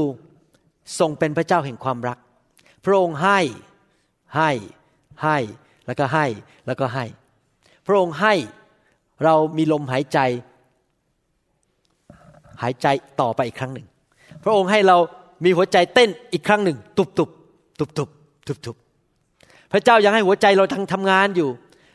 [1.00, 2.18] ทรงเป็นพระเจ้าแห่งความรัก
[2.86, 3.40] พระองค์ให้
[4.36, 4.52] ให้
[5.24, 5.38] ให้
[5.86, 6.26] แล้วก็ให้
[6.68, 7.06] แล้วก็ให้
[7.86, 8.34] พระองค์ให้
[9.24, 10.20] เรามีลมหายใจ
[12.62, 12.88] หายใจ
[13.22, 13.88] ต่อไปอีกครั้งหนึ่ง
[14.44, 14.98] พระองค์ให้เรา
[15.44, 17.30] มีหัวใจเต้นอีกครั้งหนึ่ง ตุบตุบ
[17.80, 18.10] ตุบตุบ
[18.48, 18.76] ตุบตุบ
[19.72, 21.50] พระเจ้ายังให้หัวใจเราทั้งทำงานอยู่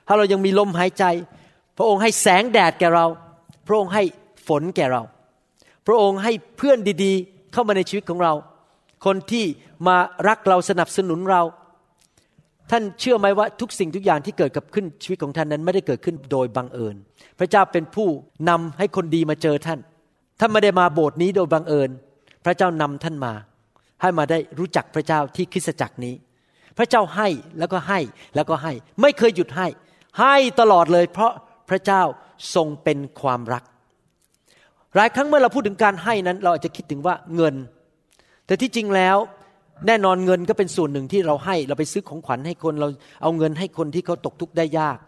[0.06, 1.04] ถ้าเรายังมีลมหายใจ
[1.76, 3.06] พระองค์ให้แสงแดดแก่เรา
[3.66, 4.02] พระองค์ให้
[4.48, 5.02] ฝนแก่เรา
[5.86, 8.32] พระองค์ให้เพื่อนดีๆ เข้ามาในชีวิตของเรา
[9.04, 9.44] คนที่
[9.86, 9.96] มา
[10.28, 11.42] รักเราสนับสนุนเรา
[12.72, 16.96] ท่านเชื่อไหมว่าทุกสิ่งทุกอย่างที่เกิดกับขึ้นชีวิตของท่านนั้นไม่ได้เกิดขึ้นโดยบังเอิญ
[17.38, 18.08] พระเจ้าเป็นผู้
[18.48, 19.80] นำให้คนดีมาเจอท่าน
[20.40, 21.90] ท่านไม่ได้มาโบสถ์นี้โดยบังเอิญ
[22.44, 23.32] พระเจ้านำท่านมา
[24.02, 26.14] ให้มาได้รู้จักพระเจ้าที่คริสตจักรนี้
[26.78, 28.00] พระเจ้าให้แล้วก็ให้
[28.34, 29.66] แล้วก็ให้ ไม่เคยหยุดให้
[30.20, 31.32] ให้ตลอดเลย เพราะ
[31.68, 32.02] พระเจ้า
[32.54, 33.62] ทรงเป็นความรัก
[34.96, 37.54] หลายครั้งเมื่อเราพูดถึงการให้นั้น เราอาจจะคิดถึงว่าเงิน
[38.46, 39.16] แต่ที่จริงแล้ว
[39.86, 42.88] แน่นอนเงินก็เป็นส่วนหนึ่งที่เราให้เราไปซื้อของขวัญให้คนเรา
[43.22, 44.98] เอาเงินให้คนที่เขาตกทุกข์ได้ยาก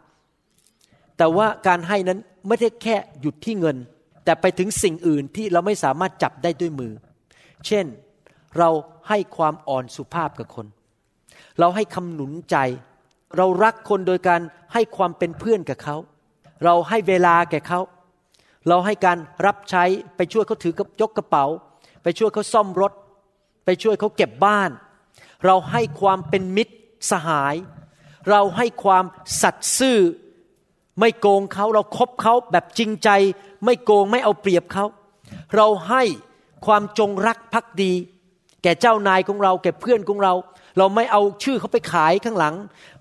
[1.19, 3.77] แต่ว่าการให้นั้นไม่ได้แค่หยุดที่เงิน
[4.25, 6.93] แต่ไปถึงสิ่งอื่นที่เราไม่สามารถจับได้ด้วยมือ
[7.67, 7.87] เช่น
[8.59, 8.71] เรา
[9.09, 10.67] ให้ความอ่อนสุภาพกับคน
[11.61, 12.57] เราให้คำหนุนใจ
[13.37, 14.41] เรารักคนโดยการ
[14.73, 15.97] ให้ความเป็นเพื่อนกับเขา
[16.65, 17.81] เราให้เวลาแก่เขา
[18.69, 19.85] เราให้การรับใช้
[20.17, 21.45] ไปช่วยเขาถือยกกระเป๋า
[22.03, 22.93] ไปช่วยเขาซ่อมรถ
[23.65, 24.71] ไปช่วยเขาเก็บบ้าน
[25.47, 26.75] เราให้ความเป็นมิตร
[27.11, 27.55] สหาย
[28.31, 29.05] เราให้ความ
[29.43, 29.99] สัตย์ซื่อ
[31.01, 33.09] ไม่โกงเขาเราครบเขาแบบจริงใจ
[33.65, 34.85] ไม่โกงไม่เอาเปรียบเขา
[35.57, 36.03] เราให้
[36.67, 37.93] ความจงรักภักดี
[38.63, 40.33] แก่เจ้านายของเรา แก่เพื่อนของเรา
[40.79, 42.55] เราไม่เอาชื่อเขาไปขายข้างหลัง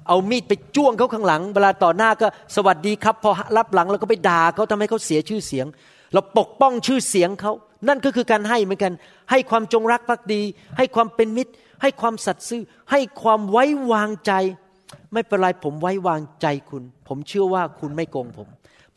[0.08, 5.65] เอามีดไปจ้วงเขาข้างหลัง เวลาต่อหน้าก็สวัสดีครับ พอรับหลังเราก็ไปด่าเขาทำให้เขาเสียชื่อเสียง
[6.13, 7.54] เราปกป้องชื่อเสียงเขา
[7.87, 8.93] นั่นก็คือการให้เหมือนกัน
[9.31, 10.41] ให้ความจงรักภักดี
[10.77, 14.31] ให้ความเป็นมิตร ให้ความสัตย์ซื่อ ให้ความไว้วางใจ
[15.13, 18.47] ไม่เป็นไรผมไว้วางใจคุณ ผมเชื่อว่าคุณไม่โกงผม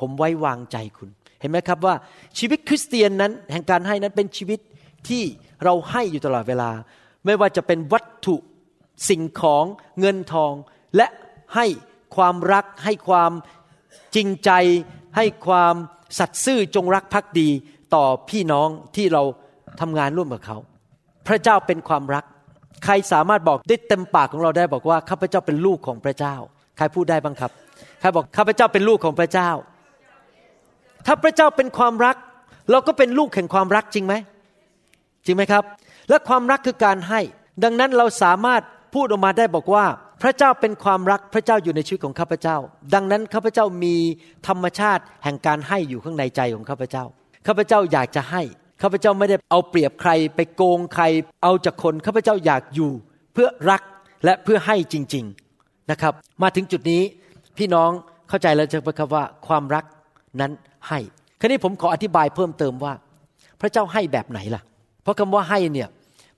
[0.01, 1.09] ผมไว้วางใจคุณ
[1.41, 1.95] เห็นไหมครับว่า
[2.39, 4.61] ชีวิตคริสเตียนนั้น แห่งการให้นั้นเป็นชีวิต
[5.09, 5.23] ที่
[5.65, 6.71] เราให้อยู่ตลอดเวลา
[7.25, 8.37] ไม่ว่าจะเป็นวัตถุ
[9.09, 9.65] สิ่งของ
[10.01, 10.53] เงินทอง
[10.97, 11.07] และ
[11.55, 11.67] ให้
[12.17, 13.33] ความรัก ให้ความ
[14.15, 14.51] จริงใจ
[15.17, 15.75] ให้ความ
[16.19, 17.49] สัตย์ซื่อจงรักภักดี
[17.95, 19.23] ต่อพี่น้องที่เรา
[19.81, 20.57] ทำงานร่วมกับเขา
[21.29, 22.25] พระเจ้าเป็นความรัก
[22.85, 26.35] ใครสามารถบอกได้เต็มปากของเราได้บอกว่าข้าพเจ้าเป็นลูกของพระเจ้า
[26.77, 27.51] ใครพูดได้บ้างครับ
[28.01, 29.51] ใครบอกข้าพเจ้าเป็นลูกของพระเจ้า
[31.07, 32.17] ถ้าพระเจ้าเป็นความรัก
[32.71, 34.15] เราก็เป็นลูกแห่งความรักจริงไหม
[35.25, 35.65] จริงไหมครับ
[36.09, 37.21] และความรักคือการให้
[37.65, 38.63] ดังนั้นเราสามารถ
[38.95, 39.85] พูดออกมาได้บอกว่า
[40.23, 42.57] พระเจ้าเป็นความรักพระเจ้าอยู่ในชีวิตของข้าพเจ้า
[42.95, 43.97] ดังนั้นข้าพเจ้ามี
[44.49, 47.05] ธรรมชาติแห่งการให้อยู่ข้างในใจของข้าพเจ้า
[47.47, 48.43] ข้าพเจ้าอยากจะให้
[48.83, 51.05] ข้าพเจ้าไม่ได้เอาเปรียบใคร ไปโกงใคร
[51.43, 52.91] เอาจากคนข้าพเจ้าอยากอยู่
[53.33, 53.83] เพื่อรัก
[54.25, 55.25] และเพื่อให้จริง
[55.59, 57.03] ๆนะครับ มาถึงจุดนี้
[57.59, 57.91] พี่น้อง
[58.29, 59.85] เข้าใจแล้วใช่ไหมครับว่าความรัก
[60.41, 60.53] นั้น
[60.89, 60.99] ให้
[61.41, 62.93] คราวนี้ผมขออธิบายเพิ่มเติมว่า
[63.61, 64.63] พระเจ้าให้แบบไหนล่ะ
[65.03, 65.89] เพราะคำว่าให้เนี่ย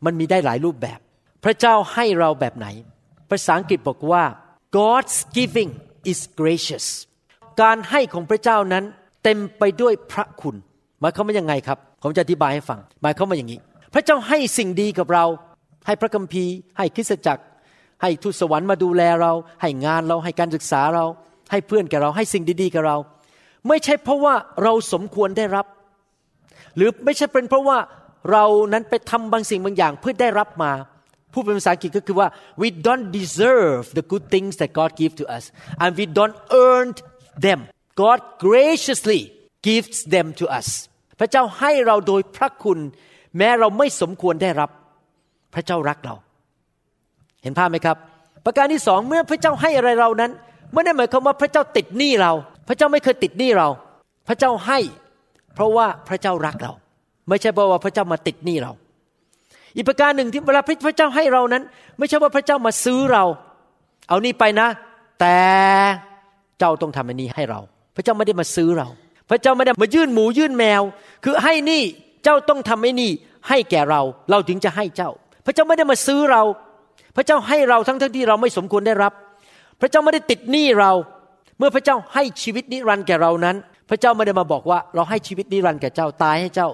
[0.04, 0.98] มันมีได้หลายรูปแบบ
[1.44, 2.66] พระเจ้าให้เราแบบไหน
[3.30, 4.24] ภาษาอังกฤษบอกว่า
[4.76, 5.70] God's giving
[6.10, 6.86] is gracious
[7.62, 8.84] การให้ของพระเจ้านั้น
[9.24, 10.56] เต็มไปด้วยพระคุณ
[11.00, 13.58] หมายความว่ายังไงครับ ผมจะอธิบายให้ฟัง หมายความว่าอย่างนี้
[13.94, 15.24] พระเจ้าให้สิ่งดีกับเรา
[15.86, 17.42] ให้พระคัมภีร์ ให้คริสตจักร
[18.02, 19.32] ให้ทูตสวรรค์มาดูแลเรา
[19.62, 21.04] ให้งานเรา ให้การศึกษาเรา
[21.50, 22.96] ให้เพื่อนแกเรา ให้สิ่งดีๆกับเรา
[23.68, 25.66] ไม่ใช่เพราะว่าเราสมควรได้รับ
[26.76, 27.78] หรือไม่ใช่เป็นเพราะว่า
[28.32, 30.72] เรานั้นไปทำบางสิ่งบางอย่างเพื่อได้รับมา
[31.32, 32.28] พูดเป็นภาษาอังกฤษก็คือว่า
[32.62, 35.44] we don't deserve the good things that God give to us
[35.82, 36.88] and we don't earn
[37.46, 37.60] them
[38.02, 39.20] God graciously
[39.68, 40.68] gives them to us
[41.18, 42.78] พระเจ้าให้เราโดยพระคุณ
[43.38, 44.70] แม้เราไม่สมควรได้รับ
[45.54, 46.14] พระเจ้ารักเรา
[47.42, 47.96] เห็นภาพไหมครับ
[48.44, 50.30] ประการที่สองเมื่อพระเจ้าให้อะไรเรานั้น
[50.72, 52.32] ไม่ได้หมายความว่าพระเจ้าติดหนี้เรา
[52.68, 53.68] พระเจ้าไม่เคยติดหนี้เรา
[54.28, 54.78] พระเจ้าให้
[55.54, 56.72] เพราะว่าพระเจ้ารักเรา
[57.28, 58.72] ไม่ใช่เพราะว่าพระเจ้ามาติดหนี้เรา
[59.76, 61.62] อีกประการหนึ่งที่เวลาพระเจ้าให้เรานั้น
[61.98, 63.24] ไม่ใช่ว่าพระเจ้ามาซื้อเรา
[64.08, 64.68] เอานี่ไปนะ
[65.20, 65.36] แต่
[66.58, 67.60] เจ้าต้องทำอันนี้ให้เรา
[67.94, 68.88] พระเจ้าไม่ได้มาซื้อเรา
[69.30, 70.82] พระเจ้าไม่ได้มายื่นหมูยื่นแมว
[71.24, 71.82] คือให้นี่
[72.24, 73.10] เจ้าต้องทำให้นี่
[73.48, 75.10] ให้แก่เราเราถึงจะให้เจ้า
[75.46, 76.42] พระเจ้าไม่ได้มาซื้อเรา
[77.16, 79.12] พระเจ้าให้เราทั้งทั้งที่เราไม่สมควรได้รับ
[79.80, 80.92] พระเจ้าไม่ได้ติดหนี้เรา
[81.58, 83.56] เมื่อพระเจ้าให้ชีวิตนิรันดร์แก่เรานั้น
[83.90, 86.68] พระเจ้าไม่ได้มาบอกว่าเราให้ชีวิตนิรันดร์แก่เจ้าตายให้เจ้า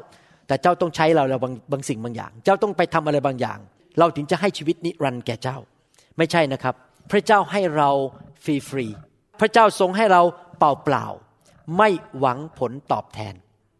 [0.46, 3.58] แต่เจ้าต้องใช้เราแล้วบางบางสิ่งบางอย่าง เจ้าต้องไปทำอะไรบางอย่าง
[3.98, 5.56] เราถึงจะให้ชีวิตนิรันดร์แก่เจ้า
[6.18, 6.74] ไม่ใช่นะครับ
[7.10, 7.90] พระเจ้าให้เรา
[8.44, 8.86] ฟรีฟรี
[9.40, 10.22] พระเจ้าทรงให้เรา
[10.58, 11.23] เปล่าๆ
[11.76, 13.34] ไม่หวังผลตอบแทน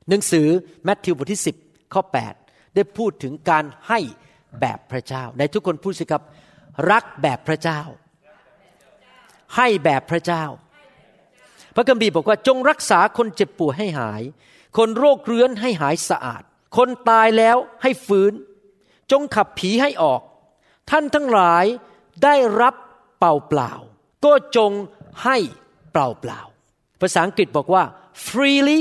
[0.09, 0.49] หนังสือ
[0.85, 2.03] มัทธิวบทที่ 10 ข้อ
[2.39, 4.01] 8 ได้พูดถึงการให้
[4.61, 6.23] แบบพระเจ้า ในทุกคนพูดสิครับ
[6.91, 7.81] รักแบบพระเจ้า
[9.57, 10.45] ให้แบบพระเจ้า
[11.75, 14.23] พระคัมภีร์บอกว่าจงรักษาคนเจ็บป่วยให้หาย
[14.77, 16.43] คนโรคเรื้อนให้หายสะอาด
[16.77, 18.33] คนตายแล้วให้ฟื้น
[19.13, 20.21] จงขับผีให้ออก
[20.91, 21.65] ท่านทั้งหลาย
[22.25, 22.75] ได้รับ
[23.19, 23.73] เปล่าเปล่า
[24.25, 24.73] ก็จง
[25.25, 25.37] ให้
[25.93, 26.41] เปล่าเปล่า
[27.01, 27.85] ภาษาอังกฤษบอกว่า
[28.29, 28.81] freely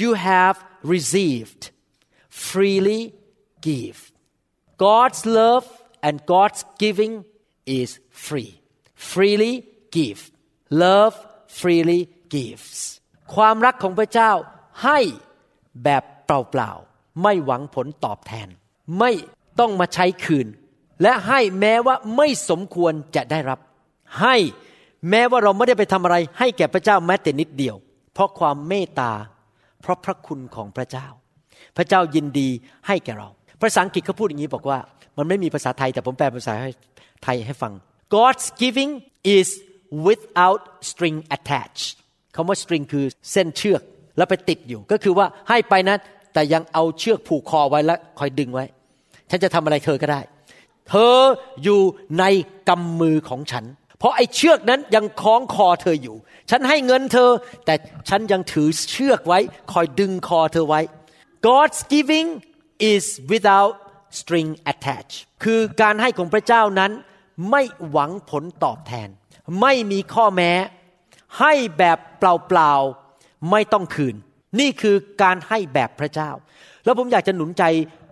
[0.00, 0.56] you have
[0.94, 1.62] received
[2.48, 3.02] freely
[3.68, 3.98] give
[4.86, 5.66] God's love
[6.06, 7.14] and God's giving
[7.80, 7.90] is
[8.26, 8.52] free
[9.10, 9.54] freely
[9.96, 10.20] give
[10.84, 11.14] love
[11.60, 12.00] freely
[12.34, 12.76] gives
[13.34, 14.32] ความรักของพระเจ้า
[14.84, 14.98] ให้
[15.84, 18.48] แบบเปล่าๆ ไม่หวังผลตอบแทน
[18.98, 19.12] ไม่
[19.60, 20.46] ต้องมาใช้คืน
[21.02, 23.60] และให้แม้ว่าไม่สมควรจะได้รับ
[24.20, 24.36] ให้
[25.10, 27.76] แม้ว่าเราไม่ได้ไปทำอะไรให้แก่พระเจ้าแม้แต่นิดเดียว
[28.14, 29.12] เพราะความเมตตา
[29.82, 31.06] เพราะพระคุณของพระเจ้า
[31.76, 32.48] พระเจ้ายินดี
[32.86, 33.28] ให้แก่เรา
[33.60, 34.78] ภาษาอังกฤษเขาพูดอย่างนี้บอกว่า
[35.16, 36.54] มันไม่มีภาษาไทยแต่ผมแปลภาษา
[37.24, 37.72] ไทยให้ฟัง
[38.14, 38.92] God's giving
[39.36, 39.48] is
[40.06, 41.86] without string attached
[42.34, 43.82] คำว่า string คือเส้นเชือก
[44.16, 45.96] แล้วไปติดอยู่ ก็คือว่าให้ไปนะ
[46.34, 48.64] แต่ยังเอาเชือกผูกคอไว้แล้วคอยดึงไว้
[49.30, 50.20] ฉันจะทำอะไรเธอก็ได้
[50.88, 51.16] เธอ
[51.62, 51.80] อยู่
[52.18, 52.24] ใน
[52.68, 53.64] กำมือของฉัน
[54.04, 56.16] ราะไอ้เชือกนั้นยังคล้องคอเธออยู่
[56.50, 57.30] ฉันให้เงินเธอ
[57.64, 57.74] แต่
[58.08, 59.38] ฉันยังถือเชือกไว้
[59.72, 60.80] คอยดึงคอเธอไว้
[61.46, 62.28] God's giving
[62.92, 63.72] is without
[64.18, 66.92] string attached คือการให้ของพระเจ้านั้น
[67.50, 69.08] ไม่หวังผลตอบแทน
[69.60, 70.52] ไม่มีข้อแม้
[71.40, 74.16] ให้แบบเปล่าๆ ไม่ต้องคืน
[74.60, 76.30] นี่คือการให้แบบพระเจ้า
[76.84, 77.64] แล้วผมอยากจะหนุนใจ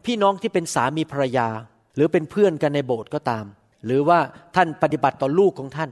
[0.06, 1.48] พี่น้องที่เป็นสามีภรรยา
[1.94, 3.44] หรือเป็นเพื่อนกันในโบสถ์ก็ตาม
[3.86, 4.18] หรือว่า
[4.56, 5.90] ท่านปฏิบัติต่อลูกของท่าน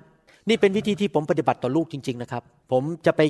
[0.49, 3.21] นี่เป็นวิธีที่ผมปฏิบัติต่อลูกจริง ๆนะครับ ผมจะไป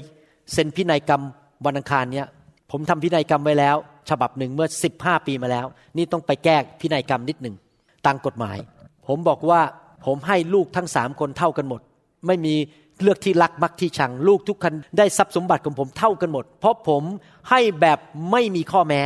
[0.53, 1.23] เซ็นพินัยกรรม
[1.67, 2.27] วันอังคารเนี้ย
[2.71, 3.77] ผมทำพินัยกรรมไว้แล้ว
[4.11, 7.55] ฉบับหนึ่งเมื่อ 15 ปีมาแล้ว นี่ต้องไปแก้พินัยกรรมนิดหนึ่ง
[8.07, 8.57] ตามกฎหมาย
[9.09, 9.61] ผมบอกว่า
[10.07, 11.81] ผมให้ลูกทั้งสามคนเท่ากันหมด
[12.27, 12.55] ไม่มี
[13.03, 17.03] เลือกที่รักมักที่ชัง ลูกทุกคนได้ทรัพย์สมบัติของผมเท่ากันหมด เพราะผม
[17.51, 17.99] ให้แบบ
[18.31, 19.03] ไม่มีข้อแม้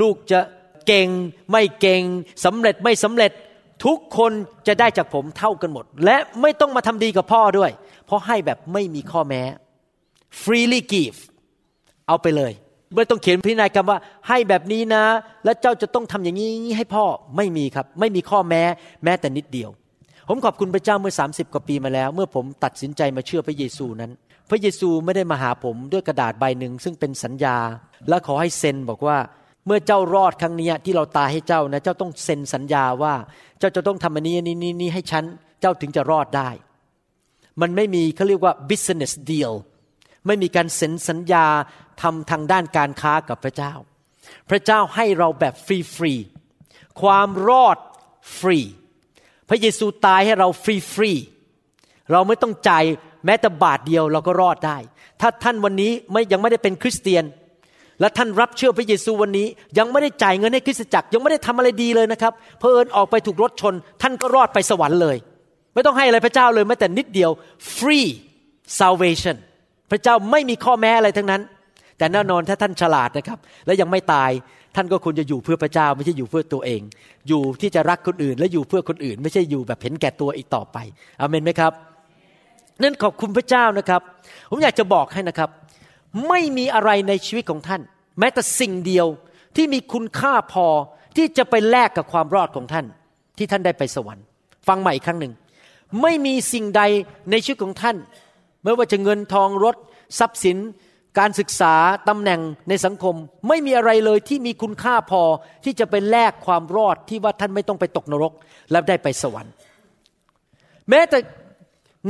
[0.00, 0.40] ลูกจะ
[0.86, 1.08] เก่ง
[1.50, 2.02] ไม่เก่ง
[2.44, 3.32] สำเร็จไม่สำเร็จ
[3.84, 4.32] ทุกคน
[4.66, 7.70] จะได้จากผมเท่ากันหมด และไม่ต้องมาทำดีกับพ่อด้วย
[8.06, 9.42] เพราะให้แบบไม่มีข้อแม้
[10.42, 11.18] freely give
[12.08, 12.52] เอาไปเลย
[12.94, 15.04] ไม่ต้องเขียนพินัยกรรมว่า ให้แบบนี้นะ
[15.44, 17.04] และเจ้าจะต้องทำอย่างนี้ให้พ่อ
[17.36, 18.62] ไม่มีครับ ไม่มีข้อแม้
[19.04, 19.70] แม้แต่นิดเดียว
[20.28, 24.12] ผมขอบคุณพระเจ้าเมื่อ 30 กว่าปีมาแล้ว เมื่อผมตัดสินใจมาเชื่อพระเยซูนั้น
[24.50, 27.56] พระเยซูไม่ได้มาหาผมด้วยกระดาษใบหนึ่งซึ่งเป็นสัญญา
[28.08, 29.18] และขอให้เซ็นบอกว่า
[29.66, 33.14] เมื่อเจ้ารอดครั้งนี้ที่เราตายให้เจ้านะ เจ้าต้องเซ็นสัญญาว่า
[33.58, 35.24] เจ้าจะต้องทำอันนี้นี้นี้นี้ให้ฉัน
[35.60, 36.50] เจ้าถึงจะรอดได้
[37.60, 39.52] มันไม่มีเขาเรียกว่า business deal
[40.26, 41.46] ไม่มีการเซ็นสัญญา
[42.02, 43.72] ทำทางด้านการค้ากับพระเจ้า
[44.50, 46.14] พระเจ้าให้เราแบบฟรีฟรี
[47.00, 47.78] ความรอด
[48.38, 48.58] ฟรี
[49.48, 51.12] พระเยซูตายให้เราฟรีฟรี
[52.12, 52.84] เราไม่ต้องจ่าย
[53.26, 54.78] แม้แต่บาทเดียวเราก็รอดได้
[55.20, 57.24] ถ้าท่านวันนี้ไม่ยังไม่ได้เป็นคริสเตียน
[58.00, 59.46] และท่านรับเชื่อพระเยซูวันนี้
[59.78, 65.16] ยังไม่ได้จ่ายเงินให้คริสตจักรยังไม่ได้ทำอะไรดีเลยนะครับเพอเอิญออกไปถูกรถชน ท่านก็รอดไปสวรรค์เลย
[65.74, 67.30] ไม่ต้องให้อะไรพระเจ้าเลยแม้แต่นิดเดียว
[67.76, 68.08] free
[68.80, 69.36] salvation
[69.90, 71.42] พระเจ้าไม่มีข้อแม้อะไรทั้งนั้น
[71.98, 74.30] แต่แน่นอนถ้าท่านฉลาดนะครับ และยังไม่ตาย
[74.76, 76.80] ท่านก็ควรจะอยู่เพื่อพระเจ้าไม่ใช่อยู่เพื่อตัวเอง
[77.28, 80.76] อยู่ที่จะรักคนอื่น และอยู่เพื่อคนอื่น ไม่ใช่อยู่แบบเห็นแก่ตัวอีกต่อไป
[81.20, 81.72] อเมนไหมครับ
[82.82, 84.00] นั่นขอบคุณพระเจ้านะครับ
[84.50, 85.50] ผมอยากจะบอกให้นะครับ
[86.28, 87.82] ไม่มีอะไรในชีวิตของท่าน
[88.18, 89.06] แม้แต่สิ่งเดียว
[89.56, 90.66] ที่มีคุณค่าพอ
[91.16, 92.86] ที่จะไปแลกกับความรอดของท่าน
[93.38, 94.24] ที่ท่านได้ไปสวรรค์
[94.68, 95.32] ฟังใหม่อีกครั้งหนึ่ง
[96.02, 96.82] ไม่มีสิ่งใด
[97.30, 97.96] ในชีวิตของท่าน
[98.64, 99.76] ไม่ว่าจะเงินทองรถ
[100.18, 100.58] ทรัพย์สิน
[101.18, 101.74] การศึกษา
[102.08, 103.14] ตำแหน่งในสังคม
[103.48, 105.22] ไม่มีอะไรเลยที่มีคุณค่าพอ
[105.64, 108.32] ที่จะไปแลกความรอดที่ว่าท่านไม่ต้องไปตกนรก
[108.70, 109.52] แล้วได้ไปสวรรค์
[110.90, 111.18] แม้แต่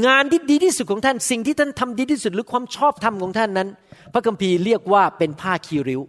[0.06, 3.68] งานที่ดีที่สุดของท่าน สิ่งที่ท่านทำดีที่สุดหรือความชอบธรรมของท่านนั้น
[4.14, 6.00] พระคัมภีร์เรียกว่าเป็นผ้าคีริ้ว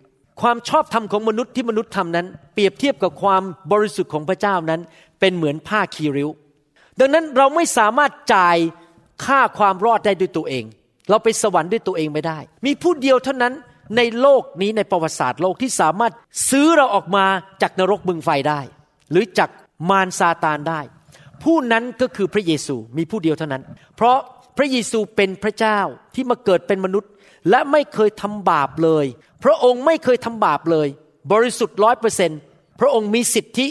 [0.41, 4.81] ความชอบธรรมของมนุษย์ที่มนุษย์ทำนั้น เปรียบเทียบกับความบริสุทธิ์ของพระเจ้านั้น
[5.19, 6.29] เป็นเหมือนผ้าคีริ้ว
[6.99, 8.57] ดังนั้นเราไม่สามารถจ่าย
[9.25, 10.63] ค่าความรอดได้ด้วยตัวเอง
[11.09, 13.53] เราไปสวรรค์ด้วยตัวเองไม่ได้ มีผู้เดียวเท่านั้น
[13.97, 16.13] ในโลกนี้ในประวัติศาสตร์โลกที่สามารถ
[16.49, 17.25] ซื้อเราออกมา
[17.61, 18.61] จากนรกบึงไฟได้
[19.11, 19.49] หรือจาก
[19.89, 20.81] มารซาตานได้
[21.43, 23.63] ผู้นั้นก็คือพระเยซูมีผู้เดียวเท่านั้น
[23.95, 24.17] เพราะ
[24.57, 25.79] พระเยซูเป็นพระเจ้า
[26.15, 27.11] ที่มาเกิดเป็นมนุษย์
[27.49, 29.05] และไม่เคยทำบาปเลย
[29.43, 30.87] พระองค์ไม่เคยทำบาปเลย
[31.31, 32.31] บริสุทธิ์ร้อยเปอร์เซน
[32.79, 33.67] พระองค์มีสิทธิ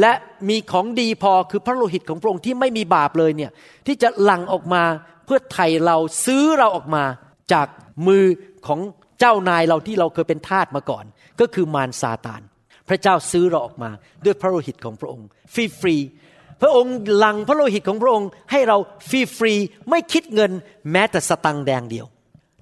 [0.00, 0.12] และ
[0.48, 3.50] มีของดีพอคือพระโลหิตของพระองค์ที่ไม่มีบาปเลยเนี่ย
[3.86, 4.82] ที่จะหลั่งออกมา
[5.24, 7.04] เพื่อไถ่เราซื้อเราออกมา
[7.52, 7.66] จาก
[8.06, 8.24] มือ
[8.66, 8.80] ของ
[9.20, 11.04] เจ้านายเราที่เราเคยเป็นทาสมาก่อน
[11.40, 12.42] ก็คือมารซาตาน
[12.88, 13.90] พระเจ้าซื้อเราออกมา
[14.24, 15.96] ด้วยพระโลหิตของพระองค์ฟรีฟรี
[16.60, 18.76] พระองค์หลั่งพระโลหิตของพระองค์ให้เรา
[19.08, 19.54] ฟรีฟรี
[19.90, 20.52] ไม่คิดเงิน
[20.92, 22.06] แม้แต่สตังค์แดงเดียว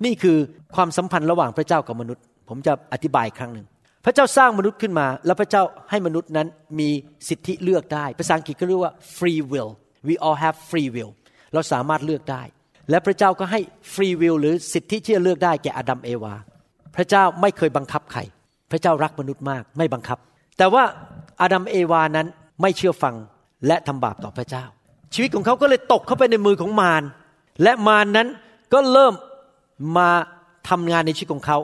[0.04, 0.36] นี่คือ
[0.74, 3.66] ความสัมพันธ์ระหว่างพระเจ้ากับมนุษย์ ผมจะอธิบายครั้งหนึ่ง
[4.04, 6.88] พระเจ้าสร้างมนุษย์ขึ้นมา แล้วพระเจ้าให้มนุษย์นั้นมี
[7.28, 9.70] สิทธิเลือกได้ ภาษาอังกฤษก็เรียกว่า free will
[10.08, 11.10] we all have free will
[11.54, 12.42] เราสามารถเลือกได้
[12.90, 13.60] และพระเจ้าก็ให้
[13.94, 16.34] free will หรือสิทธิที่จะเลือกได้แก่อาดัมเอวา
[16.96, 18.20] พระเจ้าไม่เคยบังคับใคร
[18.70, 20.18] พระเจ้ารักมนุษย์มากไม่บังคับ
[20.58, 20.84] แต่ว่า
[21.40, 22.26] อาดัมเอวานั้น
[22.62, 23.14] ไม่เชื่อฟัง
[23.66, 24.64] และทำบาปต่อพระเจ้า
[25.14, 27.02] ชีวิตของเขาก็เลยตกเข้าไปในมือของมาร
[27.62, 28.28] และมารนั้น
[28.72, 29.14] ก็เริ่ม
[29.96, 30.10] มา
[30.68, 31.58] ทำงานในชีวิตของเขา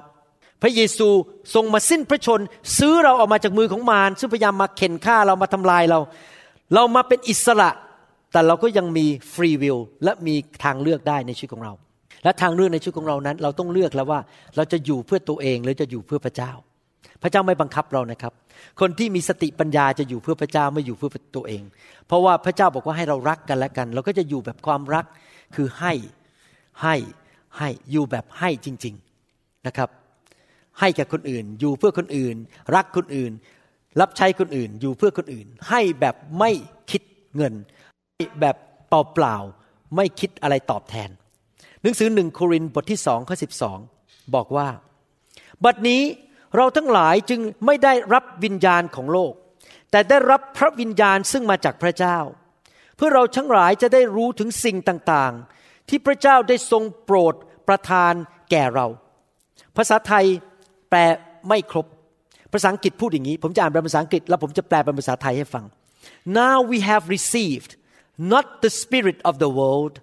[0.62, 1.09] พระเยซู
[1.54, 2.40] ทรงมาสิ้นพระชน
[2.78, 5.98] ซื้อเราออกมาจากมือของมารซึ่งพยายามมาเข็นฆ่าเรามาทำลายเรา
[6.74, 7.70] เรามาเป็นอิสระ
[8.33, 11.72] แต่เราก็ยังมีฟรีวิลและมีทางเลือกได้ในชีวิตของเรา
[12.24, 14.20] และทางเลือกในชีวิตของเรานั้น เราต้องเลือกแล้วว่า
[14.57, 16.52] เราจะอยู่เพื่อตัวเองหรือจะอยู่เพื่อพระเจ้า
[17.22, 18.33] พระเจ้าไม่บังคับเรานะครับ
[18.81, 21.62] คนที่มีสติปัญญาจะอยู่เพื่อพระเจ้าไม่อยู่เพื่อตัวเอง
[22.07, 25.04] เพราะว่าพระเจ้าบอกว่าให้เรารักกันและกัน เราก็จะอยู่แบบความรัก
[25.54, 25.92] คือให้
[26.83, 26.94] ให้
[27.58, 28.94] ให้อยู่แบบให้จริง
[29.30, 29.88] ๆนะครับ
[30.80, 32.37] ให้แก่คนอื่น อยู่เพื่อคนอื่น
[32.74, 33.32] รักคนอื่น
[34.00, 36.50] รับใช้คนอื่น อยู่เพื่อคนอื่น ให้แบบไม่
[36.90, 37.02] คิด
[37.37, 37.54] เงิน
[38.14, 38.56] ให้แบบ
[38.88, 41.11] เปล่าๆไม่คิดอะไรตอบแทน
[41.82, 43.78] หนังสือหนึ่งโครินธ์บทที่สองข้อสิบสอง
[44.34, 44.68] บอกว่า
[45.64, 46.02] บัดนี้
[46.56, 49.32] เราทั้งหลายจึงไม่ได้รับวิญญาณของโลก
[49.90, 52.18] แต่ได้รับพระวิญญาณซึ่งมาจากพระเจ้า
[52.96, 55.58] เพื่อเราทั้งหลายจะได้รู้ถึงสิ่งต่างๆ
[55.88, 57.35] ที่พระเจ้าได้ทรงโปรด
[57.68, 58.12] ประทาน
[58.51, 58.87] แก่เรา
[59.77, 60.24] ภาษาไทย
[60.90, 60.98] แปล
[61.48, 61.87] ไม่ครบ
[62.53, 65.64] ภาษาอังกฤษพูดอย่างนี้ ผมจะอ่านเป็นภาษาอังกฤษแล้วผมจะแปลเป็นภาษาไทยให้ฟัง
[66.40, 67.70] now we have received
[68.33, 69.94] not the spirit of the world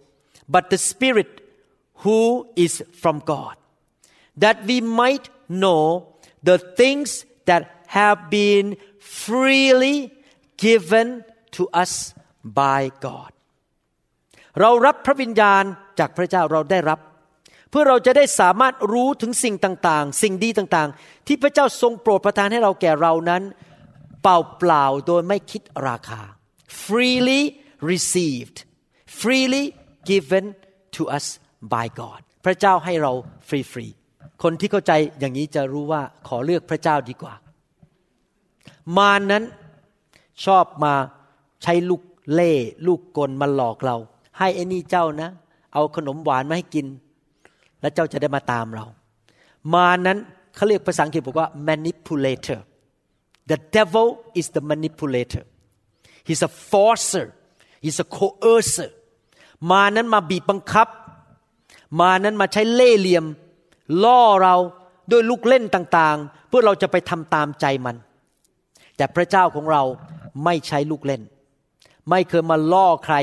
[0.53, 1.31] but the spirit
[2.03, 2.21] who
[2.65, 3.55] is from God
[4.43, 5.25] that we might
[5.61, 5.83] know
[6.49, 7.09] the things
[7.49, 7.63] that
[7.97, 8.67] have been
[8.99, 9.97] freely
[10.67, 11.07] given
[11.55, 13.31] to us by God
[14.59, 15.63] เรารับพระวิญญาณ
[15.99, 16.99] จากพระเจ้าเราได้รับ
[17.69, 23.43] เพื่อเราจะได้สามารถรู้ถึงสิ่งต่างๆ สิ่งดีต่างๆ ที่พระเจ้าทรงโปรดประทานให้เราแก่เรานั้น
[24.21, 26.21] เปล่าเปล่าๆโดยไม่คิดราคา
[26.85, 27.41] freely
[27.91, 28.57] received
[29.19, 29.63] freely
[30.09, 30.45] given
[30.95, 31.25] to us
[31.73, 33.11] by God พระเจ้าให้เรา
[33.47, 37.33] ฟรีๆคนที่เข้าใจอย่างนี้จะรู้ว่าขอเลือกพระเจ้าดีกว่า
[38.97, 39.43] มานั้น
[40.45, 40.93] ชอบมา
[41.63, 42.01] ใช้ลูก
[42.33, 42.53] เล่
[42.87, 43.97] ลูกกลมาหลอกเรา
[44.39, 45.29] ให้ไอ้นี่เจ้านะ
[45.73, 46.85] เอาขนมหวานมาให้กิน
[47.81, 48.85] แล้วเจ้าจะได้มาตามเรา
[49.73, 50.17] มานั้น
[50.55, 52.59] เขาเรียกภาษาอังกฤษบอกว่า manipulator
[53.51, 54.07] the devil
[54.39, 55.43] is the manipulator
[56.27, 57.25] he's a forcer
[57.83, 58.89] he's a coercer
[59.71, 60.87] มานั้นมาบีบบังคับ
[62.01, 63.25] มานั้นมาใช้เล่ห์เหลี่ยม
[64.03, 64.55] ล่อเรา
[65.11, 67.95] ด้วยลูกเล่นต่างๆ เพื่อเราจะไปทำตามใจมัน
[68.97, 69.83] แต่พระเจ้าของเรา
[70.43, 71.21] ไม่ใช้ลูกเล่น
[72.09, 73.15] ไม่เคยมาล่อใคร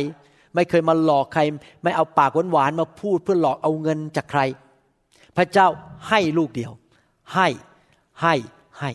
[0.54, 1.42] ไม่เคยมาหลอกใคร
[1.82, 4.40] ไม่เอาปากหวานๆมาพูดเพื่อหลอกเอาเงินจากใคร
[5.36, 5.66] พระเจ้า
[6.08, 6.72] ให้ลูกเดียว
[7.34, 7.48] ให้
[8.22, 8.34] ให้
[8.80, 8.90] ให้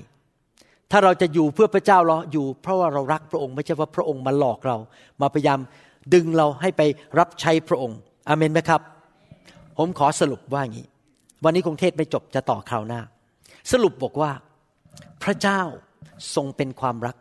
[0.91, 4.77] ถ้าเราจะอยู่เพื่อพระเจ้าเราอยู่ เพราะว่าเรารักพระองค์ไม่ใช่ว่าพระองค์มาหลอกเรา
[5.21, 5.59] มาพยายาม
[6.13, 6.81] ดึงเราให้ไป
[7.19, 8.81] รับใช้พระองค์อเมนไหมครับ
[9.77, 10.87] ผมขอสรุปว่าอย่างนี้
[11.43, 13.01] วันนี้คงเทศไม่จบจะต่อคราวหน้า
[13.71, 14.31] สรุปบอกว่า
[15.23, 15.61] พระเจ้า
[16.35, 17.15] ทรงเป็นความรัก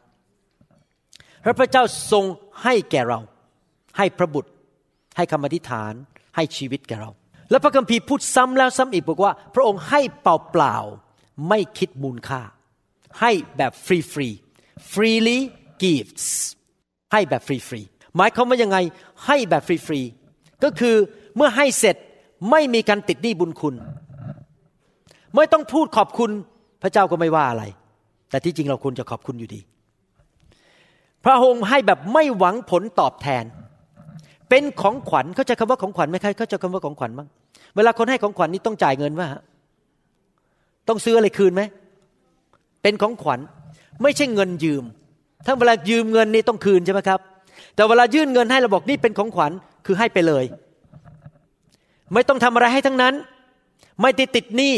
[1.44, 2.24] และพระเจ้าทรง
[2.62, 3.20] ให้แก่เรา
[3.98, 4.50] ให้พระบุตร
[5.16, 5.92] ให้คำอธิษฐาน
[6.36, 7.10] ให้ชีวิตแก่เรา
[7.50, 12.42] และพระคัมภีร์พูดซ้ำแล้วซ้ำอีกบอกว่า พระองค์ให้เปล่าเปล่าๆไม่คิดมูลค่า
[13.20, 14.28] ให้แบบฟรีฟรี
[14.92, 15.38] freely
[15.82, 16.26] gives
[17.12, 17.80] ให้แบบฟรีฟรี
[18.16, 18.78] หมายความว่ายังไง
[19.26, 20.00] ให้แบบฟรีฟรี
[20.64, 20.96] ก็คือ
[21.36, 21.96] เมื่อให้เสร็จ
[22.50, 23.74] ไม่มีการติดหนี้บุญคุณ
[25.34, 26.30] ไม่ต้องพูดขอบคุณ
[26.82, 27.64] พระเจ้าก็ไม่ว่าอะไร
[28.30, 29.60] แต่ที่จริงเราควรจะขอบคุณอยู่ดี
[31.24, 33.44] พระองค์ให้แบบไม่หวังผลตอบแทน
[34.48, 37.28] เป็นของขวัญเข้าใจคำว่าของขวัญไหมใครเข้าใจคำว่าของขวัญบ้าง
[37.76, 39.28] เวลาคนให้ของขวัญนี่ต้องจ่ายเงินว่า
[40.88, 41.62] ต้องซื้ออะไรคืนไหม
[42.82, 43.40] เป็นของขวัญ
[44.02, 44.84] ไม่ใช่เงินยืม
[45.46, 47.20] ถ้าเวลายืมเงินนี่ต้องคืนใช่ไหมครับ
[47.74, 49.52] แต่เวลายื่นเงินให้เราบอกนี่เป็นของขวัญ
[49.86, 50.44] คือให้ไปเลย
[52.14, 53.14] ไม่ต้องทำอะไรให้ทั้งนั้น
[54.02, 54.74] ไม่ได้ติดหนี้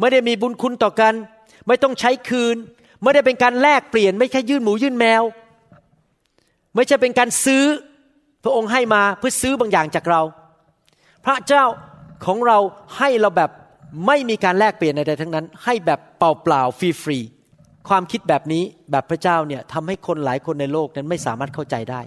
[0.00, 1.14] ไม่ได้มีบุญคุณต่อกัน
[1.66, 2.56] ไม่ต้องใช้คืน
[3.02, 5.22] ไม่ได้เป็นการแลกเปลี่ยน ไม่ใช่ยื่นหมูยื่นแมว
[6.74, 7.64] ไม่ใช่เป็นการซื้อ
[8.46, 10.22] พระองค์ให้มาเพื่อซื้อบางอย่างจากเรา
[11.24, 11.64] พระเจ้า
[12.26, 12.58] ของเรา
[12.98, 13.50] ให้เราแบบ
[14.06, 22.00] ไม่มีการแลกเปลี่ยนใดๆทั้งนั้น ให้แบบเปล่าๆฟรีๆความคิดแบบนี้แบบพระเจ้าเนี่ยทำให้คนหลายคนในโลกนั้นไม่สามารถเข้าใจได้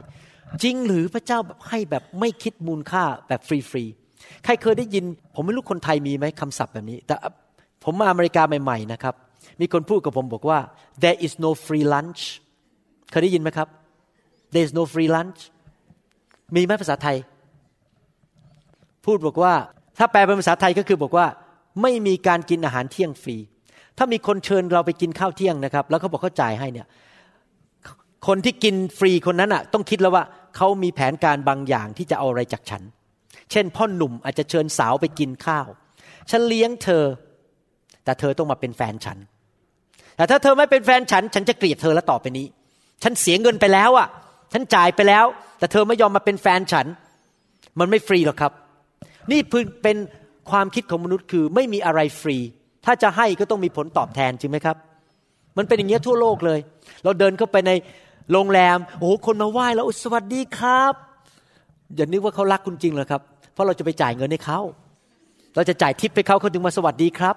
[0.63, 7.15] จริงหรือพระเจ้าให้แบบไม่คิดมูลค่าแบบฟรีๆใครเคยได้ยิน ผมไม่รู้คนไทยมีไหมคำศัพท์แบบนี้ แต่
[7.83, 9.15] ผมมาอเมริกาใหม่ๆนะครับ
[9.61, 10.59] มีคนพูดกับผมบอกว่า
[11.03, 12.21] there is no free lunch
[13.09, 13.67] เคยได้ยินไหมครับ
[14.53, 15.39] there is no free lunch
[16.55, 17.17] มีไหมภาษาไทย
[19.05, 19.53] พูดบอกว่า
[19.97, 21.25] ถ้าแปลเป็นภาษาไทยก็คือบอกว่า
[21.81, 23.37] ไม่มีการกินอาหารเที่ยงฟรี
[23.97, 26.87] ถ้ามีคนเชิญเราไปกินข้าวเที่ยงนะครับ แล้วเขาบอกเขาจ่ายให้เนี่ย
[28.27, 30.23] คนที่กินฟรีคนนั้นอะ ต้องคิดแล้วว่า
[30.55, 32.83] เขามีแผนการบางอย่างที่จะเอาอะไรจากฉัน
[33.51, 35.67] เช่น พ่อหนุ่มอาจจะเชิญสาวไปกินข้าว
[36.31, 37.03] ฉันเลี้ยงเธอ
[38.03, 39.17] แต่เธอต้องมาเป็นแฟนฉัน
[40.15, 42.45] แต่ถ้าเธอไม่เป็นแฟนฉัน ฉันจะเกลียดเธอแล้วต่อไปนี้
[43.03, 44.07] ฉันเสียเงินไปแล้วอะ
[44.53, 45.25] ฉันจ่ายไปแล้ว
[45.59, 46.87] แต่เธอไม่ยอมมาเป็นแฟนฉัน
[47.79, 48.53] มันไม่ฟรีหรอกครับ
[49.31, 49.39] นี่
[49.83, 49.97] เป็น
[50.51, 52.37] ความคิดของมนุษย์คือไม่มีอะไรฟรี
[52.85, 54.77] ถ้าจะให้ก็ต้องมีผลตอบแทนจริงไหมครับ
[55.57, 56.59] มันเป็นอย่างเงี้ยทั่วโลกเลย
[57.03, 57.71] เราเดินเข้าไปใน
[58.31, 60.93] โรงแรมโอ้โหคนมาไหว้แล้วสวัสดีครับ
[61.95, 63.21] อย่านึกว่าเขารักคุณจริงเหรอครับ
[63.53, 64.59] เพราะเราจะไปจ่ายเงินให้เขา
[65.55, 67.35] เราจะจ่ายทิปให้เขาเขาถึงมาสวัสดีครับ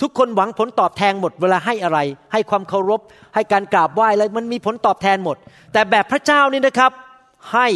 [0.00, 1.98] ทุกคนหวังผลตอบแทนหมดเวลาให้อะไร
[2.32, 3.00] ให้ความเคารพ
[3.34, 5.36] ให้การกราบไหว้อะไรมันมีผลตอบแทนหมด
[5.72, 6.92] แต่แบบพระเจ้านี่นะครับ
[7.52, 7.66] ให้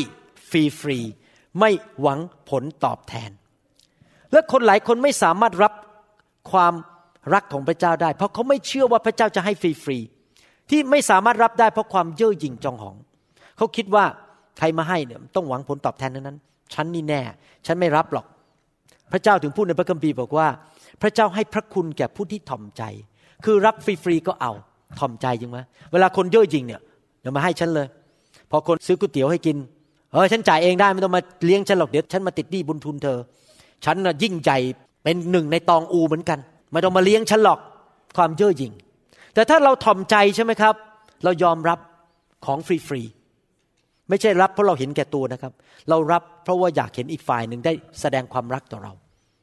[0.51, 0.99] ฟรีฟรี
[1.61, 1.71] ไม่
[2.01, 2.19] หวัง
[2.51, 3.31] ผลตอบแทน
[4.33, 5.73] และคนหลายคนไม่สามารถรับ
[6.53, 6.75] ความ
[7.35, 9.99] รักของพระเจ้าได้ เพราะเขาไม่เชื่อว่าพระเจ้าจะให้ฟรีฟรี
[10.71, 12.97] ที่ไม่สามารถรับได้เพราะความเย่อหยิ่งจองหอง
[13.57, 14.05] เขาคิดว่า
[14.59, 16.39] ใครมาให้เนี่ยต้องหวังผลตอบแทนนั้น
[16.75, 17.21] ฉันนี่แน่
[17.67, 18.27] ฉันไม่รับหรอก
[19.13, 20.47] พระเจ้าถึงพูดในพระคัมภีร์บอกว่า
[21.03, 22.83] พระเจ้าให้พระคุณแก่ผู้ที่ถ่อมใจ
[23.45, 24.53] คือรับฟรีๆก็เอา
[24.99, 25.59] ถ่อมใจจริงไหม
[25.93, 26.81] เวลาคนเย่อหยิ่งเนี่ย
[27.21, 27.87] เดี๋ยวมาให้ฉันเลย
[28.51, 29.57] พอคนซื้อก๋วยเตี๋ยวให้กิน
[30.13, 33.19] เออฉันจ่ายเองได้ไม่ต้องมาเลี้ยงฉันหรอกเดี๋ยวฉันมาติดหนี้บุญทุนเธอ
[33.85, 34.59] ฉันน่ะยิ่งใหญ่
[35.05, 36.39] เป็นหนึ่งในตองอูเหมือนกัน
[36.73, 37.59] ไม่ต้องมาเลี้ยงฉันหรอก
[38.17, 38.73] ความเย่อหยิ่ง
[39.35, 40.75] แต่ถ้าเราถ่อมใจใช่ไหมครับ
[41.25, 41.79] เรายอมรับ
[42.47, 45.53] ของฟรีๆไม่ใช่รับเพราะเราเห็นแก่ตัวนะครับ
[45.89, 48.93] เรารับเพราะว่าอยากเห็นอีกฝ่ายหนึ่งได้แสดงความรักต่อเรา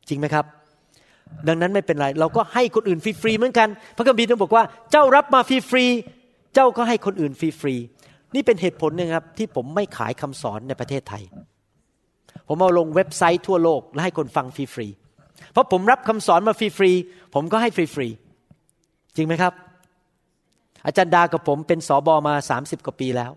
[0.09, 0.45] จริงไหมครับ
[1.47, 3.67] ดังนั้นไม่เป็นไร เราก็ให้คนอื่นฟรีๆเหมือนกัน
[3.97, 11.23] พระคัมภีร์ต้องบอกว่าเจ้ารับมาฟรีๆเจ้าก็ให้คนอื่นฟรีๆนี่เป็นเหตุผลนึงครับ ที่ผมไม่ขายคำสอนในประเทศไทย
[12.47, 19.53] ผมเอาลงเว็บไซต์ทั่วโลกและให้คนฟังฟรีๆเพราะผมรับคำสอนมาฟรีๆผมก็ให้ฟรีๆจริงไหมครับ
[20.85, 23.31] อาจารย์ดากับผมเป็นสอบอมาสามสิบกว่าปีแล้ว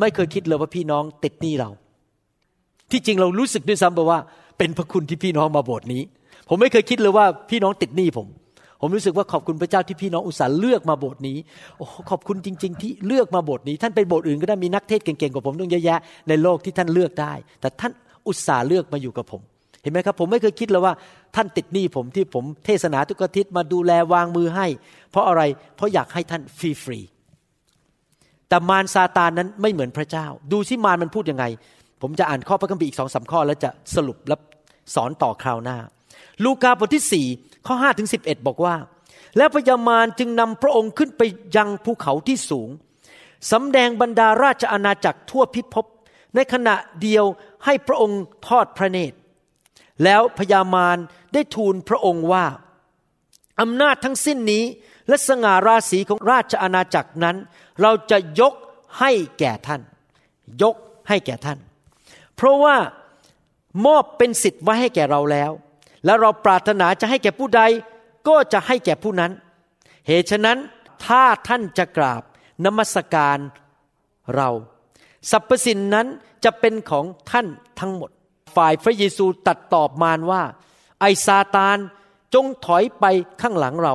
[0.00, 1.70] ไม่เคยคิดเลยว่าพี่น้องติดหนี้เรา
[2.90, 4.20] ที่จริงเรารู้สึกด้วยซ้ำว่า
[4.58, 6.02] เป็นพระคุณที่พี่น้องมาโบสถ์นี้
[6.48, 8.26] ผมไม่เคยคิดเลยว่าพี่น้องติดหนี้ผม
[8.80, 11.36] ผมรู้สึกว่าขอบคุณพระเจ้าที่พี่น้องอุตส่าห์เลือกมาโบสถ์นี้
[11.76, 17.92] โอ้ขอบคุณจริง ๆ ที่เลือกมาโบสถ์นี้ ท่านไปโบสถ์อื่นก็ได้มีนักเทศเก่งๆกว่าผมต้องเยอะแยะในโลกที่ท่านเลือกได้ แต่ท่าน
[18.26, 19.40] อุตส่าห์เลือกมาอยู่กับผม
[19.82, 20.94] เห็นไหมครับผมไม่เคยคิดเลยว่า
[21.36, 24.66] ท่านติดหนี้ผมที่ผมเทศนาทุกอาทิตย์มาดูแลวางมือให้
[25.10, 25.42] เพราะอะไร
[25.76, 27.00] เพราะอยากให้ท่านฟรีฟรี
[28.48, 31.44] แต่มารซาตานนั้นไม่เหมือนพระเจ้า ดูสิมารมันพูดยังไง
[32.02, 34.36] ผมจะอ่านข้อพระคัมภีร์อีกสองสาข้อแล้วจะสรุปและ
[34.94, 35.78] สอนต่อคราวหน้า
[36.44, 37.26] ลูกาบทที่สี่
[37.66, 38.76] ข้อห้าถึงสิบเอ็ดบอกว่า
[39.36, 41.22] แล้พญามารจึงนำพระองค์ขึ้นไป
[41.56, 42.68] ยังภูเขาที่สูง
[43.52, 45.86] สำแดงบรรดาราชอาณาจักรทั่วพิภพ
[46.34, 47.24] ในขณะเดียว
[47.64, 49.16] ให้พระองค์ทอดพระเนตร
[50.04, 50.98] แล้วพญามาร
[51.32, 52.46] ได้ทูลพระองค์ว่า
[53.60, 54.64] อำนาจทั้งสิ้นนี้
[55.08, 57.36] และสง่าราศีของราชอาณาจักรนั้น
[57.82, 58.54] เราจะยก
[58.98, 59.82] ให้แก่ท่าน
[60.62, 60.76] ยก
[61.08, 61.58] ให้แก่ท่าน
[62.36, 62.76] เพราะว่า
[63.86, 65.50] มอบเป็นสิทธิ์ไว้ให้แก่เราแล้ว
[66.04, 67.62] และเราปรารถนาจะให้แก่ผู้ใด
[68.28, 69.32] ก็จะให้แก่ผู้นั้น
[70.06, 70.58] เหตุฉะนั้น
[71.06, 72.22] ถ้าท่านจะกราบ
[72.64, 73.38] นมัสการ
[74.36, 74.50] เรา
[75.30, 76.06] สรรพสินนั้น
[76.44, 77.46] จะเป็นของท่าน
[77.80, 78.10] ทั้งหมด
[78.56, 80.42] ฝ่ายพระเยซูตัดตอบมารว่า
[81.00, 81.78] ไอซาตาน
[82.34, 83.04] จงถอยไป
[83.42, 83.94] ข้างหลังเรา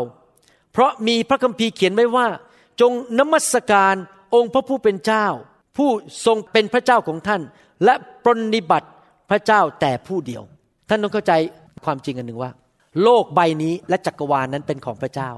[0.71, 2.27] เพราะมีพระคัมภีร์เขียนไว้ว่า
[2.81, 3.95] จงนมัสการ
[4.35, 5.25] องค์พระผู้เป็นเจ้า
[5.77, 5.89] ผู้
[6.25, 7.41] ทรงเป็นพระเจ้าของท่าน
[7.83, 7.93] และ
[8.23, 8.89] ปรนิบัติ
[9.29, 10.43] พระเจ้าแต่ผู้เดียว
[10.89, 11.33] ท่านต้องเข้าใจ
[11.85, 12.51] ความจริงอันหนึ่งว่า
[13.03, 15.31] โลกใบนี้และจักรวาลนนั้นเป็นของพระเจ้า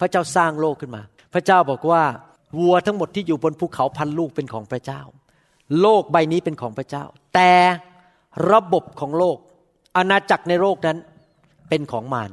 [0.00, 1.02] พระเจ้าสร้างโลกขึ้นมา
[1.34, 2.02] พระเจ้าบอกว่า
[2.58, 5.00] วัวทั้งหมดที่อยู่บนภูเขาพันลูกเป็นของพระเจ้า
[5.80, 7.04] โลกใบนี้เป็นของพระเจ้า
[7.34, 7.52] แต่
[8.52, 9.36] ระบบของโลก
[9.96, 10.98] อาณาจักรในโลกนั้น
[11.68, 12.30] เป็นของมาร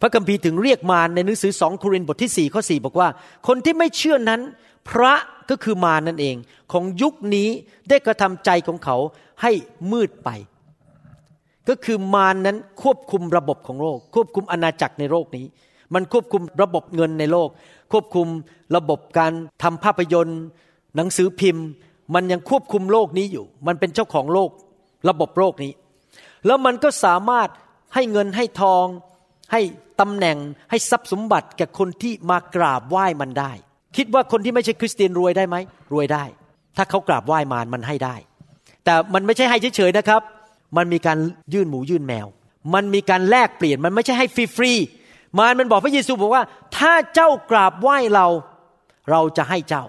[0.00, 3.08] พระคัมภีร์ถึงเรียกมารในหนังสือสองโครินธ์บทที่สี่ข้อสี่บอกว่า
[3.46, 4.40] คนที่ไม่เชื่อนั้น
[4.88, 5.14] พระ
[5.50, 6.36] ก็คือมารนั่นเอง
[6.72, 7.48] ของยุคนี้
[7.88, 8.96] ได้กระทำใจของเขา
[9.42, 9.52] ให้
[9.92, 10.28] มืดไป
[11.68, 15.46] ก็คือมารนั้นควบคุมระบบของโลก ควบคุมอาณาจักรในโลกนี้
[15.94, 17.48] มันควบคุมระบบเงินในโลก
[17.92, 18.26] ควบคุม
[18.76, 20.40] ระบบการทำภาพยนตร์
[20.96, 21.66] หนังสือพิมพ์
[22.14, 24.50] มันยังควบคุมโลกนี้อยู่ มันเป็นเจ้าของโลก
[25.08, 25.72] ระบบโลกนี้
[26.46, 27.48] แล้วมันก็สามารถ
[27.94, 28.86] ให้เงินให้ทอง
[29.52, 29.60] ให้
[30.00, 30.36] ตำแหน่ง
[30.70, 33.52] ให้ทรัพย์สมบัติแก่คนที่มากราบไหว้มันได้
[33.96, 35.56] คิดว่าคนที่ไม่ใช่คริสเตียนรวยได้ไหม
[35.92, 36.24] รวยได้
[36.76, 38.14] ถ้าเขากราบไหว้มารมันให้ได้
[38.84, 40.22] แต่มันไม่ใช่ให้เฉยๆนะครับ
[40.76, 41.18] มันมีการ
[41.54, 42.26] ยื่นหมูยื่นแมว
[42.74, 46.44] มันมีการแลกเปลี่ยนมันไม่ใช่ให้ฟรีๆมารมันบอกพระเยซูบอกว่า
[46.76, 48.26] ถ้าเจ้ากราบไหว้เรา
[49.10, 49.84] เราจะให้เจ้า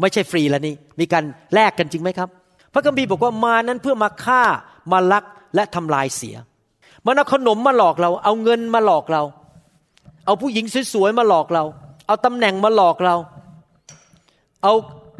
[0.00, 2.28] ไม่ใช่ฟรีแล้วนี่มีการแลกกันจริงไหมครับ
[2.72, 4.42] พระคัมภีร์บอกว่ามานั้นเพื่อมาฆ่า
[4.92, 6.36] มาลักและทำลายเสีย
[7.06, 9.22] มันเอาขนมมาหลอกเรา เอาเงินมาหลอกเรา
[10.26, 11.64] เอาผู้หญิงสวยๆมาหลอกเรา
[12.06, 13.16] เอาตำแหน่งมาหลอกเรา
[14.62, 14.72] เอา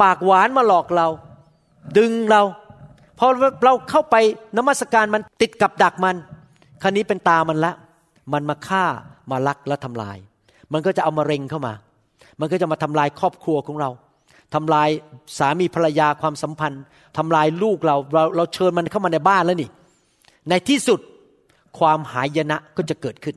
[0.03, 1.09] ปากหวานมาหลอกเรา
[1.99, 2.43] ดึงเรา
[3.19, 3.27] พอ
[3.65, 4.17] เราเข้าไป
[4.57, 6.17] นมัสการมันติดกับดักมัน
[6.83, 7.73] ครั้นี้เป็นตามันละ
[8.33, 8.85] มันมาฆ่า
[9.31, 10.19] มาลักและทำลาย
[10.73, 11.75] มันก็จะเอามาเร็งเข้ามา
[12.41, 13.91] มันก็จะมาทำลายครอบครัวของเรา
[14.55, 14.89] ทำลาย
[15.39, 16.83] สามีภรรยาความสัมพันธ์
[17.17, 19.71] ทำลายลูกเราเราเราเชิญมันเข้ามาในบ้านแล้วนี่
[20.49, 21.01] ในที่สุด
[21.79, 23.37] ความหายนะก็จะเกิดขึ้น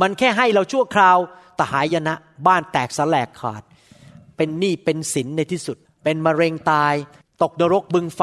[0.00, 1.18] มันแค่ให้เราชั่วคราว
[1.56, 2.14] แต่หายนะ
[2.46, 3.62] บ้านแตกสลายขาด
[4.36, 6.94] เป็นหนี้เป็นสินในที่สุด เป็นมะเร็งตาย
[7.42, 8.22] ตกนรกบึงไฟ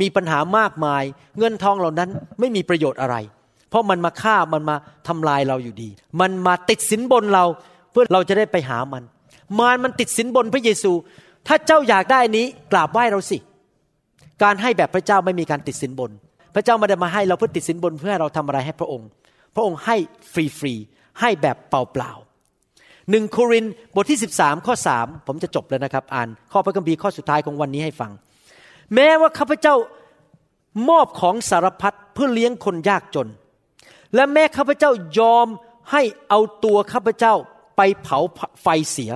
[0.00, 1.02] มีปัญหามากมาย
[1.38, 2.10] เงินทองเหล่านั้น
[2.40, 3.16] ไม่มีประโยชน์อะไร
[3.70, 4.76] เพราะมันมาฆ่ามันมา
[5.08, 5.88] ทำลายเราอยู่ดี
[6.20, 7.44] มันมาติดสินบนเรา
[7.90, 9.02] เพื่อเราจะได้ไปหามัน
[9.58, 10.92] มารมันติดสินบนพระเยซู
[11.46, 13.38] ถ้าเจ้าอยากได้นี้กราบไหว้เราสิ
[14.42, 16.10] การให้แบบพระเจ้าไม่มีการติดสินบน
[16.54, 19.08] พระเจ้าไม่ได้มาให้เราเพื่อติดสินบนเพื่อเราทำอะไรให้พระองค์
[19.54, 19.96] พระองค์ให้
[20.32, 23.64] ฟรีๆให้แบบเปล่าๆหนึ่งโคริน
[23.94, 28.10] บทที่ 13 ข้อ 3 ผมจะจบแล้วนะครับ อ่าน ข้อพระคัมภีร์ข้อสุดท้ายของวันนี้ให้ฟัง
[28.94, 29.74] แม้ว่าข้าพเจ้า
[30.88, 33.28] มอบของสารพัดเพื่อเลี้ยงคนยากจน
[34.14, 35.46] และแม้ข้าพเจ้ายอม
[35.92, 37.34] ให้เอาตัวข้าพเจ้า
[37.76, 38.18] ไปเผา
[38.62, 39.12] ไฟเสีย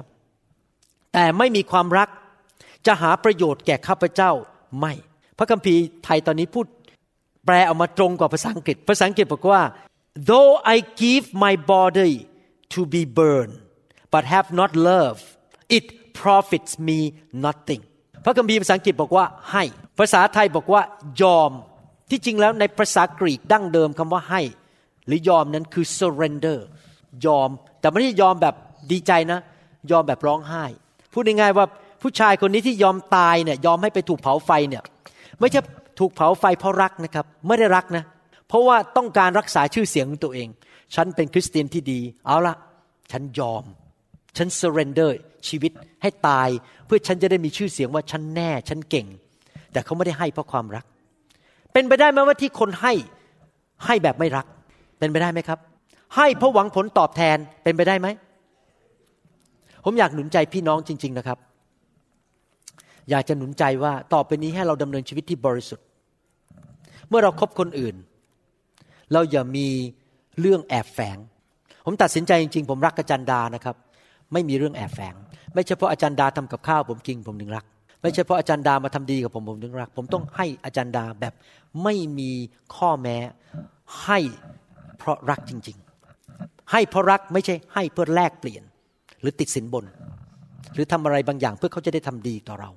[1.12, 2.08] แต่ไม่มีความรัก
[2.86, 4.32] จะหาประโยชน์แก่ข้าพเจ้า
[4.80, 4.92] ไม่
[5.38, 6.66] พระคัมภีร์ไทยตอนนี้พูด
[7.46, 9.62] แปลออกมาตรงกว่าภาษาอังกฤษ ภาษาอังกฤษบอกว่า
[10.28, 12.14] though I give my body
[12.74, 13.56] to be burned
[14.12, 15.16] but have not love
[15.76, 15.86] it
[16.20, 16.98] profits me
[17.46, 17.82] nothing
[18.24, 19.64] พระคัมภีร์ภาษาอังกฤษบอกว่าให้
[19.98, 20.82] ภาษาไทยบอกว่า
[21.22, 21.50] ยอม
[22.10, 24.40] ที่จริงแล้วในภาษากรีกดั้งเดิมคำว่าให้
[25.06, 26.58] หรือยอมนั้นคือ surrender
[27.26, 27.48] ยอม
[27.80, 28.54] แต่ไม่ใช่ยอมแบบ
[28.90, 29.40] ดีใจนะ
[29.90, 30.64] ยอมแบบร้องไห้
[31.12, 31.66] พูดง่ายๆว่า
[32.02, 34.82] ผู้ชายคนนี้ที่ยอมตายเนี่ยยอมให้ไปถูกเผาไฟเนี่ย
[35.40, 35.60] ไม่ใช่
[36.00, 38.04] ถูกเผาไฟเพราะรักนะครับไม่ได้รักนะ
[38.48, 40.48] เพราะว่าต้องการรักษาชื่อเสียงของตัวเอง
[40.94, 42.54] ฉันเป็นคริสเตียนที่ดี เอาละ
[43.12, 43.64] ฉันยอม
[44.36, 45.10] ฉัน surrender
[45.48, 45.72] ชีวิต
[46.02, 46.48] ให้ตาย
[46.86, 49.06] เพื่อฉันจะได้มีชื่อเสียงว่าฉันแน่ ฉันเก่ง
[49.72, 50.84] แต่เขาไม่ได้ให้เพราะความรัก
[51.72, 52.92] เป็นไปได้ไหมว่าที่คนให้
[53.86, 54.46] ให้แบบไม่รัก
[54.98, 55.58] เป็นไปได้ไหมครับ
[56.16, 58.08] ให้เพราะหวังผลตอบแทนเป็นไปได้ไหม
[59.84, 61.38] ผมอยากหนุนใจพี่น้องจริง ๆนะครับ
[63.10, 65.86] อยากจะหนุนใจว่าต่อไปนี้ให้เราดำเนินชีวิตที่บริสุทธิ์
[67.08, 67.96] เมื่อเราครบคนอื่น
[69.12, 69.68] เราอย่ามี
[70.40, 71.18] เรื่องแอบแฝง
[71.84, 73.76] ผมตัดสินใจจริง ๆ ผมรักอาจารย์ดานะครับ
[74.34, 75.14] ไม่มีเรื่องแอบแฝง
[75.54, 77.64] ไม่ใช่เพราะอาจารย์ดาทำกับข้าวผมกินผมถึงรัก
[78.02, 81.34] ไม่ใช่เพราะอาจารย์ดามาทำดีกับผมผมถึงรัก ผมต้องให้อาจารย์ดาแบบ
[81.82, 82.30] ไม่มี
[82.76, 83.16] ข้อแม้
[84.04, 84.18] ให้
[84.98, 85.76] เพราะรักจริง
[86.22, 88.62] ๆ ให้เพราะรักไม่ใช่ให้เพื่อแลกเปลี่ยน
[89.20, 89.84] หรือติดสินบน
[90.74, 92.70] หรือทำอะไรบางอย่างเพื่อเขาจะได้ทำดีต่อเรา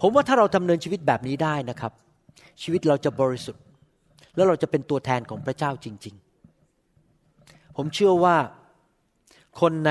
[0.00, 1.92] ผมว่าถ้าเราดำเนินชีวิตแบบนี้ได้นะครับ
[2.62, 3.62] ชีวิตเราจะบริสุทธิ์
[4.36, 6.14] แล้วเราจะเป็นตัวแทนของพระเจ้าจริง
[6.96, 8.36] ๆ ผมเชื่อว่า
[9.60, 9.88] คนใ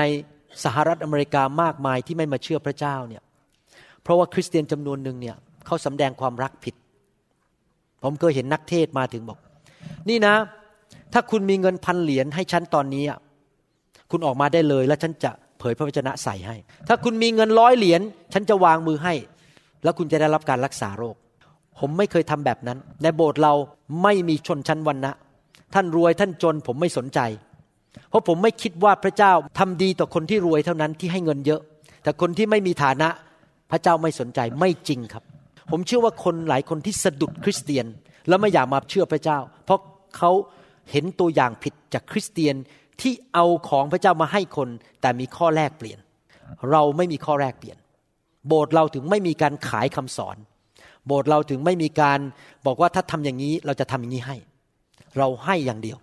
[0.64, 3.22] สหรัฐอเมริกามากมายที่ไม่มาเชื่อพระเจ้าเนี่ย
[4.02, 5.36] เพราะว่าคริสเตียนจำนวนหนึ่งเนี่ย
[5.66, 6.74] เขาสำแดงความรักผิด
[8.02, 9.38] ผมเคยเห็นนักเทศมาถึงบอก
[10.08, 10.34] นี่นะ
[11.12, 13.04] ถ้าคุณมีเงินพันเหรียญให้ฉันตอนนี้
[14.10, 16.56] คุณออกมาได้เลยแล้วฉันจะเผยพระวจนะใส่ให้
[16.88, 18.00] ถ้าคุณมีเงินร้อยเหรียญ
[18.32, 19.14] ฉันจะวางมือให้
[19.82, 21.16] แล้วคุณจะได้รับการรักษาโรค
[21.78, 23.54] ผมไม่เคยทำแบบนั้น ในโบสถ์เรา
[24.02, 25.12] ไม่มีชนชั้นวรรณะ
[25.74, 27.20] ท่านรวยท่านจนผมไม่สนใจ
[28.08, 31.60] เพราะผมไม่คิดว่าพระเจ้าทำดีต่อคนที่รวยเท่านั้นที่ให้เงินเยอะ
[32.02, 33.08] แต่คนที่ไม่มีฐานะ
[33.70, 35.24] พระเจ้าไม่สนใจไม่จริงครับ
[35.70, 37.86] ผมเชื่อว่าคนหลายคนที่สะดุดคริสเตียน
[38.28, 39.80] แล้วไม่อยากมาเชื่อพระเจ้า เพราะ
[40.16, 40.30] เขา
[40.90, 42.54] เห็นตัวอย่างผิดจากคริสเตียน
[43.00, 44.68] ที่เอาของพระเจ้ามาให้คน
[45.00, 45.98] แต่มีข้อแลกเปลี่ยน
[46.70, 47.76] เราไม่มีข้อแลกเปลี่ยน
[48.48, 50.36] โบสถ์เราถึงไม่มีการขายคำสอน
[51.06, 52.18] โบสถ์เราถึงไม่มีการ
[52.66, 54.36] บอกว่าถ้าทำอย่างนี้เราจะทำอย่างนี้ให้
[55.18, 55.98] เราให้อย่างเดียว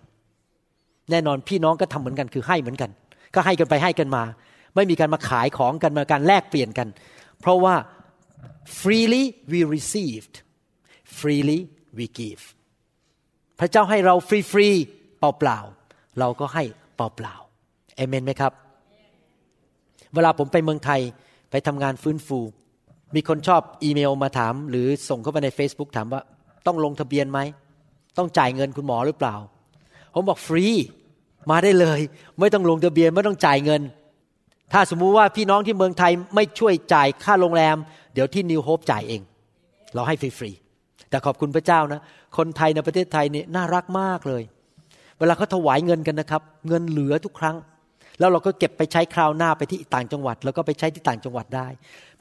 [1.12, 2.90] แน่นอนพี่น้องก็ทำเหมือนกันคือให้เหมือนกัน
[3.34, 4.22] ก็ให้กันไปให้กันมา
[4.74, 6.88] ไม่มีการมาขายของกันมาการแลกเปลี่ยนกัน
[7.40, 7.74] เพราะว่า
[8.80, 10.34] freely we received
[11.18, 11.60] freely
[11.98, 12.42] we give
[13.60, 16.64] พระเจ้าให้เราฟรีๆเปล่าๆเราก็ให้
[16.96, 18.52] เปล่าๆเอเมนไหมครับ
[20.14, 21.00] เวลาผมไปเมืองไทย
[21.50, 22.38] ไปทำงานฟื้นฟู
[23.14, 26.22] มีคนชอบอีเมลมาถาม หรือส่งเข้ามาใน Facebook ถามว่า
[26.66, 27.38] ต้องลงทะเบียนไหม
[28.18, 29.34] ต้องจ่ายเงินคุณหมอหรือเปล่า
[30.14, 30.66] ผมบอกฟรี
[31.50, 32.00] มาได้เลย
[32.38, 33.82] ไม่ต้องลงทะเบียนไม่ต้องจ่ายเงิน
[34.72, 37.76] ถ้าสมมุติว่าพี่น้องที่เมืองไทยไม่ช่วยจ่ายค่าโรงแรม
[38.14, 39.22] เดี๋ยวที่นิวโฮปจ่ายเอง
[39.94, 42.00] เราให้ฟรีๆแต่ขอบคุณพระเจ้านะ
[42.36, 44.42] คนไทยในประเทศไทยนี่น่ารักมากเลย
[45.18, 47.56] เวลาเขาถวายเงินกันนะครับ เงินเหลือทุกครั้ง
[48.18, 51.68] แล้วเราก็เก็บไปใช้คราวหน้าไปที่ต่างจังหวัด แล้วก็ไปใช้ที่ต่างจังหวัดได้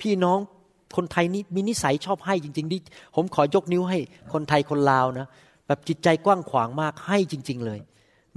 [0.02, 0.40] พี่น้อง
[0.96, 2.78] คนไทยนี่มีนิสัยชอบให้จริงๆดิ
[3.16, 4.00] ผมขอยกนิ้วให้
[4.34, 5.28] คนไทยคนลาวนะ
[5.68, 7.80] แบบจิตใจกว้างขวางมากให้จริง ๆ เลย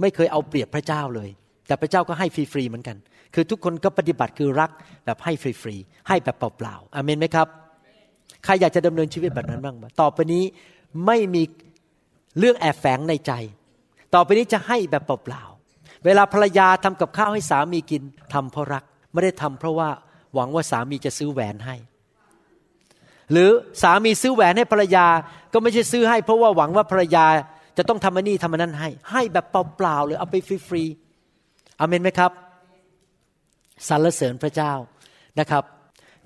[0.01, 1.29] ไม่เคยเอาเปรียบพระเจ้าเลย
[1.67, 2.97] แต่พระเจ้าก็ให้ฟรีๆเหมือนกัน
[3.33, 4.71] คือทุกคนก็ปฏิบัติคือรัก
[5.05, 7.47] แบบให้ฟรีๆให้แบบเปล่าๆอเมนไหมครับ
[8.43, 10.43] ใครอยากจะดำเนินชีวิตแบบนั้นบ้างต่อไปนี้
[11.05, 11.43] ไม่มี
[12.39, 13.31] เรื่องแอบแฝงในใจ
[14.13, 19.89] ต่อไปนี้จะให้แบบเปล่าๆเวลาภรรยาทำกับข้าวให้สามีกินทำเพราะรักไม่ได้ทำเพราะว่า
[20.33, 21.75] หวังว่าสามีจะซื้อแหวนให้
[23.31, 23.49] หรือ
[23.81, 25.05] สามีซื้อแหวนให้ภรรยา
[25.53, 27.25] ก็ไม่ใช่ซื้อให้ เพราะว่าหวังว่าภรรยา
[27.77, 30.35] จะต้องทำอันนี้ทำอันนั้นให้ ให้แบบเปล่าๆเลยเอาไป
[30.67, 32.31] ฟรีๆอเมนไหมครับ
[33.87, 34.73] สรรเสริญพระเจ้า
[35.39, 35.63] นะครับ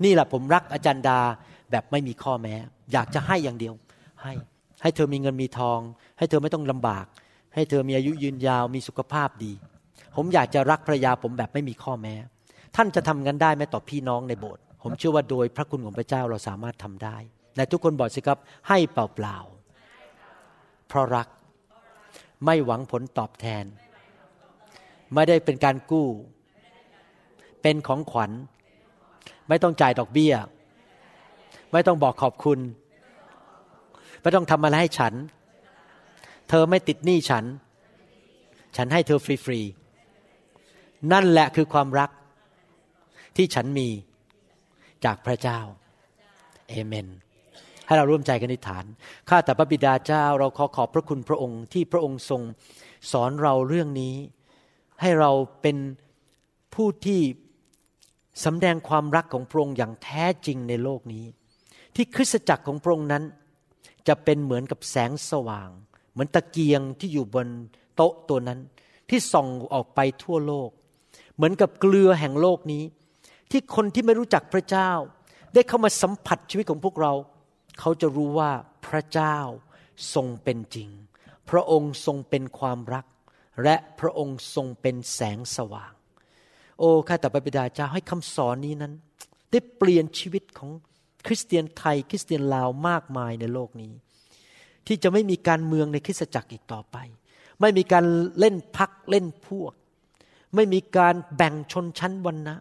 [0.04, 1.20] นี่แหละผมรักอาจารย์ดา
[1.70, 2.54] แบบไม่มีข้อแม้
[2.92, 3.74] อยากจะให้อย่างเดียว
[4.22, 4.32] ให้
[4.82, 5.78] ให้เธอมีเงินมีทอง
[6.18, 7.06] ให้เธอไม่ต้องลำบาก
[7.54, 9.52] ให้เธอมีอายุยืนยาวมีสุขภาพดี
[10.16, 12.14] ผมอยากจะรักภรรยาผมแบบไม่มีข้อแม้
[12.76, 17.16] ท่านจะทำกันได้ไหมต่อพี่น้องในโบสถ์ผมเชื่อว่าโดยพระคุณของพระเจ้าเราสามารถทำได้
[17.54, 18.38] แต่ทุกคนบอกสิครับ
[18.68, 21.28] ให้เปล่าๆเพราะรัก
[22.44, 23.64] ไม่หวังผลตอบแทน
[25.14, 26.08] ไม่ได้เป็นการกู้
[27.62, 28.30] เป็นของขวัญ
[29.48, 30.34] ไม่ต้องจ่ายดอกเบี้ย
[31.72, 32.58] ไม่ต้องบอกขอบคุณ
[34.20, 35.14] ไม่ต้องทำอะไรให้ฉัน
[36.48, 37.44] เธอไม่ติดหนี้ฉัน
[38.76, 42.10] ฉันให้เธอฟรีๆนั่นแหละคือความรัก
[43.36, 43.88] ที่ฉันมี
[45.04, 45.60] จากพระเจ้า
[46.68, 47.06] เอเมน
[47.88, 48.84] ให้เราร่วมใจกันในฐาน
[49.28, 52.42] ข้าแต่พระบิดาเจ้า เราขอขอบพระคุณพระองค์ที่พระองค์ทรง
[53.12, 54.14] สอนเราเรื่องนี้
[55.00, 55.30] ให้เรา
[55.62, 55.76] เป็น
[56.74, 57.20] ผู้ที่
[58.44, 61.24] สำแดงความรักของพระองค์อย่างแท้จริงในโลกนี้
[61.94, 63.24] ที่คริสตจักรของพระองค์นั้น
[64.08, 65.70] จะเป็นเหมือนกับแสงสว่าง
[66.12, 67.48] เหมือนตะเกียงที่อยู่บน
[67.96, 68.60] โต๊ะตัวนั้น
[69.10, 70.70] ที่ส่องออกไปทั่วโลก
[71.36, 72.84] เหมือนกับเกลือแห่งโลกนี้
[73.50, 74.90] ที่คนที่ไม่รู้จักพระเจ้า
[75.54, 77.12] ได้เข้ามาสัมผัสชีวิตของพวกเรา
[77.78, 78.50] เขาจะรู้ว่า
[78.86, 79.38] พระเจ้า
[80.14, 80.88] ทรงเป็นจริง
[81.50, 83.06] พระองค์ทรงเป็นความรัก
[83.62, 85.92] และพระองค์ทรงเป็นแสงสว่าง
[86.78, 88.92] โอ้ข้าแต่พระบิดาเจ้าให้คำสอนนี้นั้น
[89.50, 90.70] ได้เปลี่ยนชีวิตของ
[91.26, 93.92] คริสเตียนไทยคริสเตียนลาวมากมายในโลกนี้
[94.86, 96.96] ที่จะไม่มีการเมืองในคริสตจักรอีกต่อไป
[97.60, 98.04] ไม่มีการ
[98.38, 99.72] เล่นพักเล่นพวก
[100.54, 102.56] ไม่มีการแบ่งชนชั้นวันนะ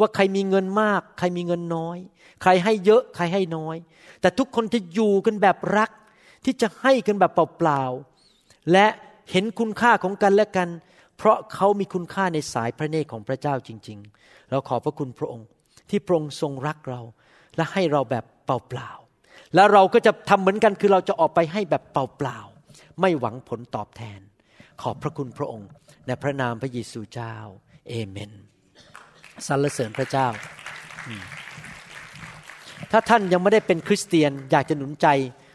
[0.00, 1.98] ว่าใครมีเงินมาก ใครมีเงินน้อย
[2.42, 3.76] ใครให้เยอะใครให้น้อย
[4.20, 5.90] แต่ทุกคนจะอยู่กันแบบรัก
[6.44, 8.86] ที่จะให้กันแบบเปล่าๆและ
[9.30, 10.68] เห็นคุณค่าของกันและกัน
[11.16, 15.46] เพราะเขามีคุณค่าในสายพระเนตรของพระเจ้าจริง ๆ เราขอบพระคุณพระองค์
[15.90, 17.00] ที่พระองค์ทรงรักเรา
[17.56, 24.20] และให้เราแบบเปล่าๆแล้วเราก็จะทำเหมือนกันคือเราจะออกไปให้แบบเปล่าๆไม่หวังผลตอบแทน
[24.82, 25.68] ขอบพระคุณพระองค์
[26.06, 27.34] ในพระนามพระเยซูเจ้า
[27.88, 28.32] เอเมน
[29.46, 30.26] สรรเสริญพระเจ้า
[32.92, 35.08] ถ้าท่านยังไม่ได้เป็นคริสเตียนอยากจะหนุนใจ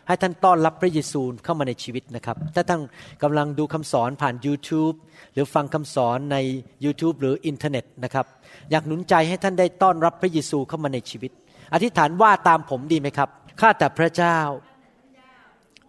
[0.07, 2.81] ให้ท่านต้อนรับพระเยซูเข้ามาในชีวิตนะครับ ถ้าท่าน
[3.23, 4.95] กำลังดูคำสอนผ่าน YouTube
[5.33, 6.37] หรือฟังคำสอนใน
[6.85, 8.25] YouTube หรืออินเทอร์เน็ตนะครับ
[8.71, 11.31] อยากหนุนใจให้ท่านได้ต้อนรับพระเยซูเข้ามาในชีวิต
[11.73, 13.29] อธิษฐานว่าตามผมดีไหมครับ
[13.59, 14.37] ข้าแต่พระเจ้า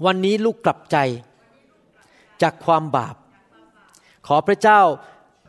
[0.04, 0.96] วันนี้ลูกกลับใจ
[2.42, 3.16] จากความบาป
[4.26, 4.80] ขอพระเจ้า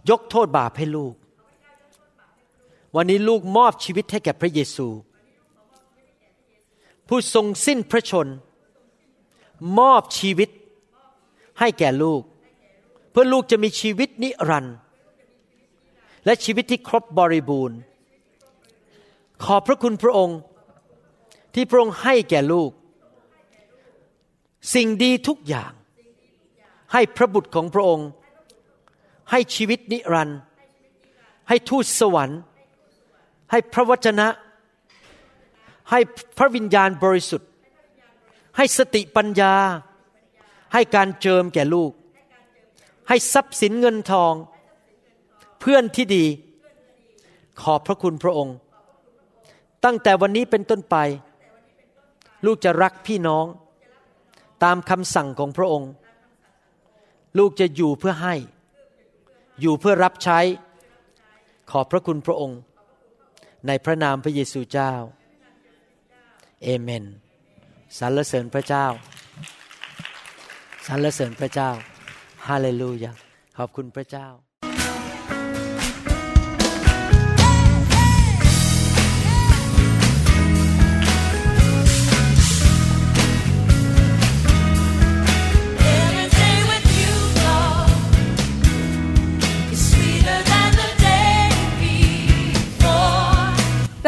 [0.10, 1.14] ยกโทษบาปให้ลูก
[2.96, 4.88] วันนี้ลูกมอบชีวิตให้แก่พระเยซู
[7.08, 8.28] ผู้ทรงสิ้นพระชน
[9.80, 10.50] มอบชีวิต
[11.60, 12.22] ให้แก่ลูก
[13.12, 14.76] เพื่อลูกจะมีชีวิตนิรันดร์
[16.26, 17.78] และชีวิตที่ครบบริบูรณ์
[19.44, 20.40] ขอบพระคุณพระองค์
[21.54, 22.72] ที่พระองค์ให้แก่ลูก
[24.74, 25.72] สิ่งดีทุกอย่าง
[26.94, 28.08] ให้พระบุตรของพระองค์
[29.32, 30.40] ให้ชีวิตนิรันดร์
[31.50, 32.40] ให้ทูตสวรรค์
[33.54, 34.28] ให้พระวจนะ
[35.92, 36.00] ให้
[36.38, 37.50] พระวิญญาณบริสุทธิ์
[38.58, 39.54] ให้สติปัญญา
[40.74, 41.92] ให้การเจิมแก่ลูก
[43.10, 44.34] ให้ทรัพย์สินเงินทอง
[45.60, 46.26] เพื่อนที่ดี
[47.62, 48.56] ขอบพระคุณพระองค์
[49.86, 50.96] ตั้งแต่วันนี้เป็นต้นไป
[52.46, 53.46] ลูกจะรักพี่น้อง
[54.64, 55.90] ตามคำสั่งของพระองค์
[57.38, 58.36] ลูกจะอยู่เพื่อให้
[59.62, 60.40] อยู่เพื่อรับใช้
[61.72, 62.60] ขอบพระคุณพระองค์
[63.68, 64.92] ในพระนามพระเยซูเจ้า
[66.64, 67.06] เอเมน
[68.00, 68.86] สรรเสริญพระเจ้า
[70.88, 71.70] สรรเสริญพระเจ้า
[72.48, 73.12] ฮาเลลูยา
[73.58, 74.28] ขอบคุณพระเจ้า